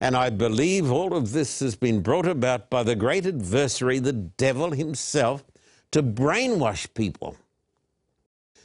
And 0.00 0.16
I 0.16 0.30
believe 0.30 0.90
all 0.90 1.14
of 1.14 1.32
this 1.32 1.60
has 1.60 1.76
been 1.76 2.00
brought 2.00 2.26
about 2.26 2.70
by 2.70 2.82
the 2.82 2.96
great 2.96 3.26
adversary, 3.26 3.98
the 3.98 4.14
devil 4.14 4.70
himself, 4.70 5.44
to 5.90 6.02
brainwash 6.02 6.94
people. 6.94 7.36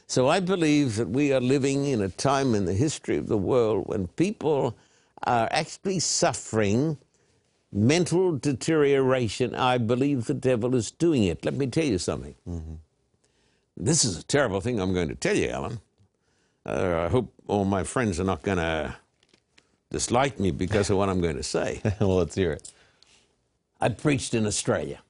So 0.06 0.26
I 0.26 0.40
believe 0.40 0.96
that 0.96 1.10
we 1.10 1.34
are 1.34 1.40
living 1.40 1.84
in 1.84 2.00
a 2.00 2.08
time 2.08 2.54
in 2.54 2.64
the 2.64 2.72
history 2.72 3.18
of 3.18 3.28
the 3.28 3.36
world 3.36 3.86
when 3.86 4.06
people 4.06 4.74
are 5.24 5.48
actually 5.50 5.98
suffering 5.98 6.96
mental 7.70 8.38
deterioration, 8.38 9.54
I 9.54 9.76
believe 9.76 10.24
the 10.24 10.32
devil 10.32 10.74
is 10.74 10.90
doing 10.90 11.24
it. 11.24 11.44
Let 11.44 11.52
me 11.52 11.66
tell 11.66 11.84
you 11.84 11.98
something. 11.98 12.34
Mm-hmm. 12.48 12.74
This 13.76 14.02
is 14.02 14.18
a 14.18 14.22
terrible 14.22 14.62
thing 14.62 14.80
I'm 14.80 14.94
going 14.94 15.10
to 15.10 15.14
tell 15.14 15.36
you, 15.36 15.50
Alan. 15.50 15.80
Uh, 16.68 17.04
I 17.06 17.08
hope 17.08 17.32
all 17.46 17.64
my 17.64 17.82
friends 17.82 18.20
are 18.20 18.24
not 18.24 18.42
going 18.42 18.58
to 18.58 18.94
dislike 19.90 20.38
me 20.38 20.50
because 20.50 20.90
of 20.90 20.98
what 20.98 21.08
I'm 21.08 21.22
going 21.22 21.36
to 21.36 21.42
say. 21.42 21.80
well, 22.00 22.16
let's 22.16 22.34
hear 22.34 22.52
it. 22.52 22.70
I 23.80 23.88
preached 23.88 24.34
in 24.34 24.46
Australia. 24.46 25.00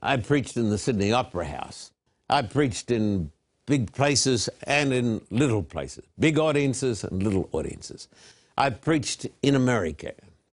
I 0.00 0.16
preached 0.16 0.56
in 0.56 0.70
the 0.70 0.78
Sydney 0.78 1.12
Opera 1.12 1.44
House. 1.44 1.92
I 2.30 2.42
preached 2.42 2.90
in 2.90 3.30
big 3.66 3.92
places 3.92 4.48
and 4.62 4.94
in 4.94 5.20
little 5.30 5.62
places, 5.62 6.04
big 6.18 6.38
audiences 6.38 7.04
and 7.04 7.22
little 7.22 7.50
audiences. 7.52 8.08
I 8.56 8.70
preached 8.70 9.26
in 9.42 9.54
America 9.54 10.12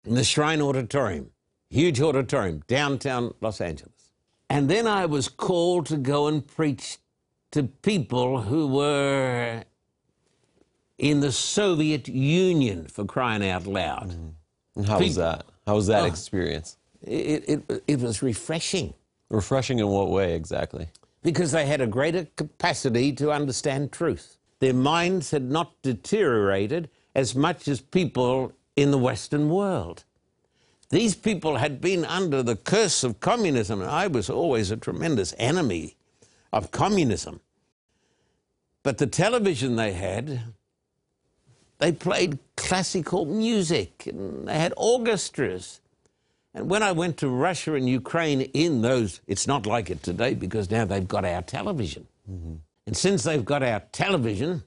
in 0.04 0.16
the 0.16 0.24
Shrine 0.24 0.60
Auditorium, 0.60 1.30
huge 1.70 1.98
auditorium, 2.02 2.62
downtown 2.66 3.32
Los 3.40 3.62
Angeles. 3.62 4.10
And 4.50 4.68
then 4.68 4.86
I 4.86 5.06
was 5.06 5.28
called 5.28 5.86
to 5.86 5.96
go 5.96 6.26
and 6.26 6.46
preach 6.46 6.98
to 7.52 7.62
people 7.62 8.42
who 8.42 8.66
were 8.66 9.64
in 10.98 11.20
the 11.20 11.32
Soviet 11.32 12.08
Union, 12.08 12.86
for 12.86 13.04
crying 13.04 13.48
out 13.48 13.66
loud. 13.66 14.10
Mm. 14.10 14.32
And 14.76 14.86
how 14.86 14.94
people, 14.94 15.06
was 15.06 15.16
that? 15.16 15.46
How 15.66 15.74
was 15.74 15.86
that 15.88 16.02
oh, 16.02 16.06
experience? 16.06 16.76
It, 17.02 17.48
it, 17.48 17.82
it 17.86 18.00
was 18.00 18.22
refreshing. 18.22 18.94
Refreshing 19.30 19.78
in 19.78 19.88
what 19.88 20.10
way 20.10 20.34
exactly? 20.34 20.88
Because 21.22 21.52
they 21.52 21.66
had 21.66 21.80
a 21.80 21.86
greater 21.86 22.26
capacity 22.36 23.12
to 23.14 23.32
understand 23.32 23.92
truth. 23.92 24.38
Their 24.60 24.74
minds 24.74 25.30
had 25.30 25.50
not 25.50 25.72
deteriorated 25.82 26.88
as 27.14 27.34
much 27.34 27.68
as 27.68 27.80
people 27.80 28.52
in 28.76 28.90
the 28.90 28.98
Western 28.98 29.48
world. 29.48 30.04
These 30.90 31.16
people 31.16 31.56
had 31.56 31.80
been 31.80 32.04
under 32.04 32.42
the 32.42 32.56
curse 32.56 33.02
of 33.02 33.18
communism, 33.20 33.80
and 33.80 33.90
I 33.90 34.06
was 34.06 34.30
always 34.30 34.70
a 34.70 34.76
tremendous 34.76 35.34
enemy 35.36 35.96
of 36.52 36.70
communism. 36.70 37.40
But 38.82 38.98
the 38.98 39.06
television 39.08 39.74
they 39.74 39.92
had, 39.92 40.54
they 41.78 41.92
played 41.92 42.38
classical 42.56 43.24
music, 43.26 44.06
and 44.06 44.48
they 44.48 44.58
had 44.58 44.72
orchestras. 44.76 45.80
And 46.54 46.70
when 46.70 46.82
I 46.82 46.92
went 46.92 47.18
to 47.18 47.28
Russia 47.28 47.74
and 47.74 47.88
Ukraine 47.88 48.40
in 48.40 48.80
those, 48.80 49.20
it's 49.26 49.46
not 49.46 49.66
like 49.66 49.90
it 49.90 50.02
today 50.02 50.34
because 50.34 50.70
now 50.70 50.86
they've 50.86 51.06
got 51.06 51.24
our 51.24 51.42
television. 51.42 52.06
Mm-hmm. 52.30 52.54
And 52.86 52.96
since 52.96 53.24
they've 53.24 53.44
got 53.44 53.62
our 53.62 53.80
television, 53.92 54.62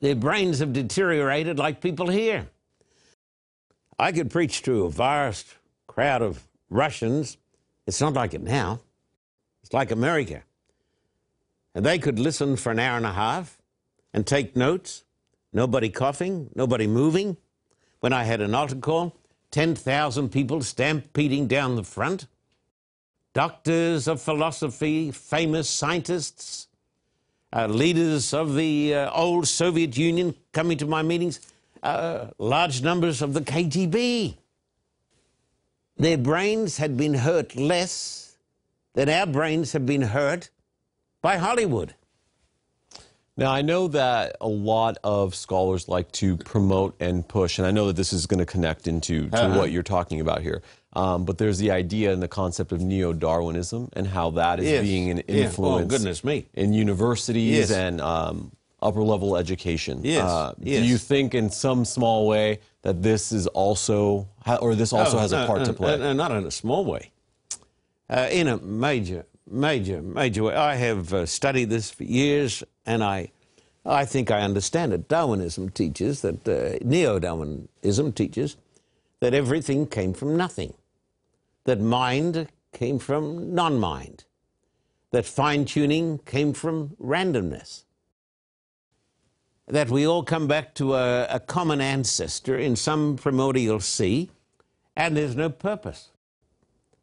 their 0.00 0.14
brains 0.14 0.60
have 0.60 0.72
deteriorated 0.72 1.58
like 1.58 1.80
people 1.80 2.08
here. 2.08 2.48
I 3.98 4.12
could 4.12 4.30
preach 4.30 4.62
to 4.62 4.84
a 4.84 4.90
vast 4.90 5.56
crowd 5.88 6.22
of 6.22 6.46
Russians. 6.70 7.36
It's 7.86 8.00
not 8.00 8.12
like 8.14 8.32
it 8.32 8.42
now. 8.42 8.78
It's 9.64 9.72
like 9.72 9.90
America. 9.90 10.44
And 11.74 11.84
they 11.84 11.98
could 11.98 12.18
listen 12.18 12.56
for 12.56 12.70
an 12.70 12.78
hour 12.78 12.96
and 12.96 13.06
a 13.06 13.12
half 13.12 13.58
and 14.14 14.24
take 14.24 14.54
notes. 14.54 15.04
Nobody 15.52 15.88
coughing, 15.88 16.50
nobody 16.54 16.86
moving. 16.86 17.36
When 18.00 18.12
I 18.12 18.24
had 18.24 18.40
an 18.40 18.54
altar 18.54 18.76
call, 18.76 19.16
10,000 19.50 20.28
people 20.28 20.62
stampeding 20.62 21.46
down 21.46 21.76
the 21.76 21.84
front. 21.84 22.26
Doctors 23.32 24.08
of 24.08 24.20
philosophy, 24.20 25.10
famous 25.10 25.68
scientists, 25.68 26.68
uh, 27.52 27.66
leaders 27.66 28.34
of 28.34 28.54
the 28.54 28.94
uh, 28.94 29.10
old 29.12 29.46
Soviet 29.48 29.96
Union 29.96 30.34
coming 30.52 30.76
to 30.78 30.86
my 30.86 31.02
meetings, 31.02 31.40
uh, 31.82 32.26
large 32.38 32.82
numbers 32.82 33.22
of 33.22 33.32
the 33.32 33.40
KGB. 33.40 34.36
Their 35.96 36.18
brains 36.18 36.76
had 36.76 36.96
been 36.96 37.14
hurt 37.14 37.56
less 37.56 38.36
than 38.94 39.08
our 39.08 39.26
brains 39.26 39.72
have 39.72 39.86
been 39.86 40.02
hurt 40.02 40.50
by 41.22 41.36
Hollywood. 41.36 41.94
Now, 43.38 43.52
I 43.52 43.62
know 43.62 43.86
that 43.88 44.34
a 44.40 44.48
lot 44.48 44.98
of 45.04 45.32
scholars 45.32 45.88
like 45.88 46.10
to 46.12 46.36
promote 46.38 46.96
and 47.00 47.26
push, 47.26 47.58
and 47.58 47.66
I 47.68 47.70
know 47.70 47.86
that 47.86 47.94
this 47.94 48.12
is 48.12 48.26
going 48.26 48.40
to 48.40 48.46
connect 48.46 48.88
into 48.88 49.30
to 49.30 49.36
uh-huh. 49.36 49.58
what 49.58 49.70
you're 49.70 49.84
talking 49.84 50.20
about 50.20 50.42
here. 50.42 50.60
Um, 50.94 51.24
but 51.24 51.38
there's 51.38 51.58
the 51.58 51.70
idea 51.70 52.12
and 52.12 52.20
the 52.20 52.26
concept 52.26 52.72
of 52.72 52.80
neo 52.80 53.12
Darwinism 53.12 53.90
and 53.92 54.08
how 54.08 54.30
that 54.30 54.58
is 54.58 54.68
yes. 54.68 54.82
being 54.82 55.10
an 55.10 55.20
influence 55.20 55.78
yeah. 55.78 55.84
oh, 55.84 55.86
goodness 55.86 56.24
me. 56.24 56.48
in 56.54 56.72
universities 56.72 57.58
yes. 57.58 57.70
and 57.70 58.00
um, 58.00 58.50
upper 58.82 59.04
level 59.04 59.36
education. 59.36 60.00
Yes. 60.02 60.24
Uh, 60.24 60.54
yes. 60.58 60.80
Do 60.80 60.88
you 60.88 60.98
think, 60.98 61.36
in 61.36 61.48
some 61.48 61.84
small 61.84 62.26
way, 62.26 62.58
that 62.82 63.04
this 63.04 63.30
is 63.30 63.46
also, 63.46 64.26
or 64.60 64.74
this 64.74 64.92
also 64.92 65.16
oh, 65.16 65.20
has 65.20 65.30
a 65.30 65.46
part 65.46 65.64
to 65.64 65.72
play? 65.72 65.94
Uh, 65.94 66.12
not 66.12 66.32
in 66.32 66.44
a 66.44 66.50
small 66.50 66.84
way. 66.84 67.12
Uh, 68.10 68.26
in 68.32 68.48
a 68.48 68.56
major, 68.56 69.26
major, 69.50 70.02
major. 70.02 70.52
I 70.54 70.74
have 70.76 71.12
uh, 71.12 71.26
studied 71.26 71.70
this 71.70 71.90
for 71.90 72.04
years, 72.04 72.62
and 72.86 73.02
I, 73.02 73.30
I 73.84 74.04
think 74.04 74.30
I 74.30 74.42
understand 74.42 74.92
it. 74.92 75.08
Darwinism 75.08 75.70
teaches 75.70 76.22
that 76.22 76.48
uh, 76.48 76.78
neo-Darwinism 76.84 78.12
teaches 78.12 78.56
that 79.20 79.34
everything 79.34 79.86
came 79.86 80.12
from 80.12 80.36
nothing, 80.36 80.74
that 81.64 81.80
mind 81.80 82.48
came 82.72 82.98
from 82.98 83.54
non 83.54 83.78
mind, 83.78 84.24
that 85.10 85.26
fine 85.26 85.64
tuning 85.64 86.18
came 86.18 86.52
from 86.52 86.90
randomness, 87.00 87.84
that 89.66 89.90
we 89.90 90.06
all 90.06 90.22
come 90.22 90.46
back 90.46 90.74
to 90.74 90.94
a, 90.94 91.24
a, 91.26 91.40
common 91.40 91.80
ancestor 91.80 92.56
in 92.56 92.74
some 92.76 93.16
primordial 93.16 93.80
sea, 93.80 94.30
and 94.96 95.16
there's 95.16 95.36
no 95.36 95.50
purpose. 95.50 96.08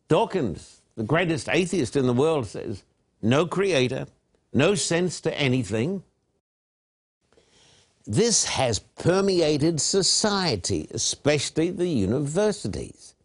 Dawkins, 0.08 0.75
the 0.96 1.04
greatest 1.04 1.50
atheist 1.50 1.96
in 1.96 2.08
the 2.08 2.14
world, 2.14 2.48
says 2.48 2.84
no 3.22 3.46
creator, 3.46 4.08
no 4.54 4.76
sense 4.76 5.20
to 5.22 5.40
anything. 5.40 6.04
This 8.06 8.46
has 8.46 8.80
permeated 8.80 9.82
society, 9.82 10.88
especially 10.92 11.72
the 11.72 11.88
universities. 11.88 13.16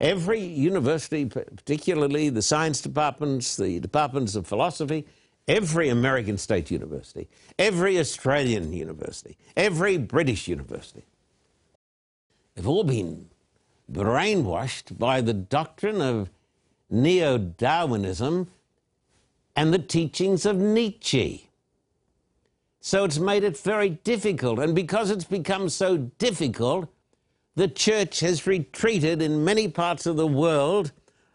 Every 0.00 0.40
university, 0.40 1.24
particularly 1.24 2.28
the 2.28 2.42
science 2.42 2.80
departments, 2.80 3.56
the 3.56 3.80
departments 3.80 4.34
of 4.34 4.46
philosophy, 4.46 5.06
every 5.48 5.88
American 5.88 6.36
state 6.36 6.70
university, 6.70 7.28
every 7.58 7.98
Australian 7.98 8.72
university, 8.72 9.38
every 9.56 9.96
British 9.96 10.48
university, 10.48 11.04
have 12.56 12.66
all 12.66 12.84
been 12.84 13.30
brainwashed 13.90 14.98
by 14.98 15.20
the 15.20 15.34
doctrine 15.34 16.00
of 16.00 16.30
neo 16.94 17.36
Darwinism 17.36 18.48
and 19.56 19.72
the 19.72 19.78
teachings 19.78 20.46
of 20.46 20.56
Nietzsche. 20.56 21.50
So 22.80 23.04
it's 23.04 23.18
made 23.18 23.44
it 23.44 23.56
very 23.56 23.90
difficult. 23.90 24.58
And 24.58 24.74
because 24.74 25.10
it's 25.10 25.24
become 25.24 25.68
so 25.68 25.96
difficult, 26.18 26.88
the 27.56 27.68
church 27.68 28.20
has 28.20 28.46
retreated 28.46 29.22
in 29.22 29.44
many 29.44 29.68
parts 29.68 30.06
of 30.06 30.16
the 30.16 30.26
world 30.26 30.92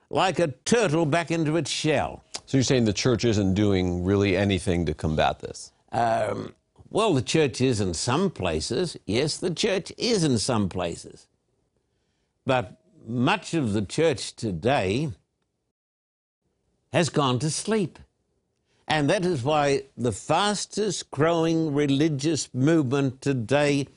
like 0.10 0.40
a 0.40 0.48
turtle 0.66 1.06
back 1.06 1.32
into 1.32 1.56
its 1.58 1.70
shell. 1.70 2.24
So 2.46 2.58
you're 2.58 2.64
saying 2.64 2.86
the 2.86 2.94
church 2.94 3.26
isn't 3.26 3.54
doing 3.54 4.04
really 4.04 4.36
anything 4.36 4.86
to 4.88 4.94
combat 4.94 5.40
this? 5.40 5.72
Um, 5.92 6.54
well, 6.90 7.14
the 7.14 7.22
church 7.22 7.62
is 7.62 7.80
in 7.80 7.94
some 7.94 8.32
places. 8.32 8.98
Yes, 9.06 9.38
the 9.38 9.54
church 9.54 9.92
is 9.98 10.24
in 10.24 10.38
some 10.40 10.68
places. 10.68 11.28
But 12.46 12.82
much 13.08 13.54
of 13.54 13.74
the 13.74 13.84
church 13.84 14.36
today 14.36 15.10
has 16.92 17.10
gone 17.10 17.40
to 17.40 17.50
sleep. 17.50 18.00
And 18.88 19.10
that 19.10 19.24
is 19.24 19.44
why 19.44 19.84
the 19.96 20.12
fastest 20.12 21.12
growing 21.12 21.74
religious 21.74 22.54
movement 22.54 23.22
today 23.22 23.88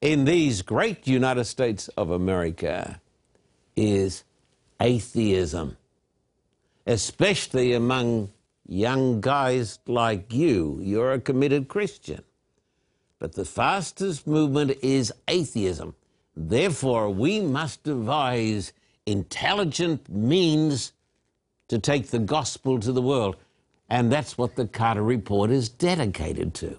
in 0.00 0.24
these 0.24 0.62
great 0.62 1.06
United 1.06 1.46
States 1.46 1.88
of 1.88 2.10
America 2.10 3.00
is 3.74 4.22
atheism, 4.80 5.76
especially 6.86 7.72
among 7.72 8.30
young 8.68 9.20
guys 9.20 9.80
like 9.86 10.32
you. 10.32 10.78
You're 10.80 11.12
a 11.12 11.20
committed 11.20 11.66
Christian. 11.66 12.22
But 13.18 13.32
the 13.32 13.44
fastest 13.44 14.26
movement 14.26 14.78
is 14.82 15.12
atheism. 15.26 15.94
Therefore, 16.36 17.10
we 17.10 17.40
must 17.40 17.82
devise 17.82 18.72
intelligent 19.06 20.08
means 20.08 20.92
to 21.68 21.78
take 21.78 22.08
the 22.08 22.18
gospel 22.18 22.78
to 22.80 22.92
the 22.92 23.02
world. 23.02 23.36
And 23.88 24.10
that's 24.10 24.36
what 24.36 24.56
the 24.56 24.66
Carter 24.66 25.02
Report 25.02 25.50
is 25.50 25.68
dedicated 25.68 26.54
to. 26.54 26.78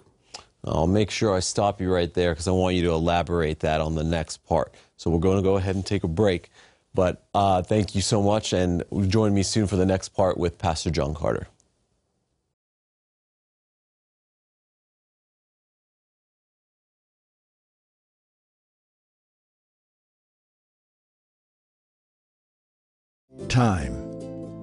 I'll 0.64 0.86
make 0.86 1.10
sure 1.10 1.34
I 1.34 1.40
stop 1.40 1.80
you 1.80 1.92
right 1.92 2.12
there 2.12 2.32
because 2.32 2.48
I 2.48 2.50
want 2.50 2.74
you 2.74 2.82
to 2.82 2.90
elaborate 2.90 3.60
that 3.60 3.80
on 3.80 3.94
the 3.94 4.04
next 4.04 4.38
part. 4.46 4.74
So 4.96 5.10
we're 5.10 5.20
going 5.20 5.36
to 5.36 5.42
go 5.42 5.56
ahead 5.56 5.76
and 5.76 5.86
take 5.86 6.04
a 6.04 6.08
break. 6.08 6.50
But 6.94 7.26
uh, 7.32 7.62
thank 7.62 7.94
you 7.94 8.00
so 8.00 8.22
much, 8.22 8.52
and 8.52 8.82
join 9.06 9.32
me 9.32 9.42
soon 9.42 9.66
for 9.66 9.76
the 9.76 9.86
next 9.86 10.10
part 10.10 10.36
with 10.36 10.58
Pastor 10.58 10.90
John 10.90 11.14
Carter. 11.14 11.46
Time. 23.48 23.97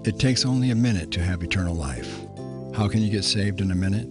It 0.05 0.19
takes 0.19 0.45
only 0.45 0.69
a 0.69 0.75
minute 0.75 1.09
to 1.13 1.23
have 1.23 1.41
eternal 1.41 1.73
life. 1.73 2.19
How 2.75 2.87
can 2.87 3.01
you 3.01 3.09
get 3.09 3.23
saved 3.23 3.59
in 3.59 3.71
a 3.71 3.75
minute? 3.75 4.07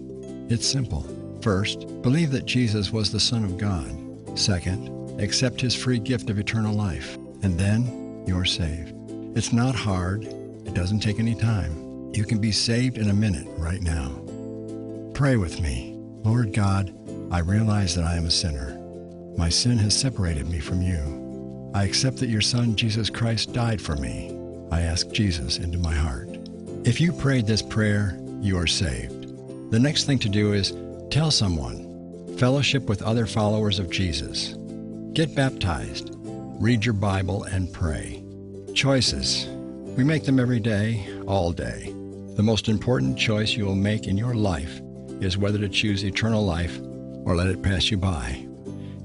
It's 0.51 0.67
simple. 0.67 1.07
First, 1.41 2.01
believe 2.01 2.31
that 2.31 2.45
Jesus 2.45 2.91
was 2.91 3.09
the 3.09 3.19
Son 3.19 3.45
of 3.45 3.57
God. 3.57 4.37
Second, 4.37 5.21
accept 5.21 5.61
his 5.61 5.73
free 5.73 5.99
gift 5.99 6.29
of 6.29 6.37
eternal 6.37 6.75
life. 6.75 7.15
And 7.43 7.57
then 7.57 8.25
you're 8.27 8.43
saved. 8.43 8.93
It's 9.37 9.53
not 9.53 9.73
hard. 9.73 10.25
It 10.25 10.73
doesn't 10.73 10.99
take 10.99 11.17
any 11.17 11.33
time. 11.33 12.11
You 12.13 12.25
can 12.25 12.39
be 12.39 12.51
saved 12.51 12.97
in 12.97 13.09
a 13.09 13.13
minute 13.13 13.47
right 13.57 13.81
now. 13.81 14.21
Pray 15.13 15.37
with 15.37 15.61
me. 15.61 15.93
Lord 16.25 16.51
God, 16.51 16.93
I 17.31 17.39
realize 17.39 17.95
that 17.95 18.03
I 18.03 18.17
am 18.17 18.25
a 18.25 18.31
sinner. 18.31 18.77
My 19.37 19.47
sin 19.47 19.77
has 19.77 19.97
separated 19.97 20.49
me 20.49 20.59
from 20.59 20.81
you. 20.81 21.71
I 21.73 21.85
accept 21.85 22.17
that 22.17 22.27
your 22.27 22.41
Son, 22.41 22.75
Jesus 22.75 23.09
Christ, 23.09 23.53
died 23.53 23.81
for 23.81 23.95
me. 23.95 24.34
I 24.71 24.81
ask 24.81 25.09
Jesus 25.11 25.57
into 25.57 25.77
my 25.77 25.93
heart. 25.93 26.29
If 26.83 27.01
you 27.01 27.11
prayed 27.13 27.47
this 27.47 27.61
prayer, 27.61 28.19
you 28.41 28.57
are 28.57 28.67
saved. 28.67 29.71
The 29.71 29.79
next 29.79 30.05
thing 30.05 30.19
to 30.19 30.29
do 30.29 30.53
is 30.53 30.73
tell 31.09 31.31
someone. 31.31 31.83
Fellowship 32.37 32.83
with 32.83 33.01
other 33.01 33.25
followers 33.25 33.79
of 33.79 33.89
Jesus. 33.89 34.55
Get 35.13 35.35
baptized. 35.35 36.11
Read 36.59 36.85
your 36.85 36.93
Bible 36.93 37.43
and 37.43 37.71
pray. 37.71 38.23
Choices. 38.73 39.47
We 39.97 40.03
make 40.03 40.25
them 40.25 40.39
every 40.39 40.59
day, 40.59 41.07
all 41.25 41.51
day. 41.51 41.93
The 42.35 42.43
most 42.43 42.67
important 42.67 43.17
choice 43.17 43.53
you 43.53 43.65
will 43.65 43.75
make 43.75 44.07
in 44.07 44.17
your 44.17 44.35
life 44.35 44.81
is 45.21 45.37
whether 45.37 45.57
to 45.57 45.69
choose 45.69 46.03
eternal 46.03 46.45
life 46.45 46.77
or 47.23 47.35
let 47.35 47.47
it 47.47 47.63
pass 47.63 47.89
you 47.89 47.97
by. 47.97 48.45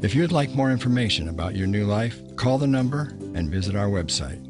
If 0.03 0.14
you'd 0.14 0.33
like 0.33 0.51
more 0.51 0.70
information 0.70 1.29
about 1.29 1.55
your 1.55 1.68
new 1.68 1.85
life, 1.85 2.20
call 2.37 2.59
the 2.59 2.66
number 2.66 3.12
and 3.35 3.51
visit 3.51 3.77
our 3.77 3.88
website. 3.88 4.49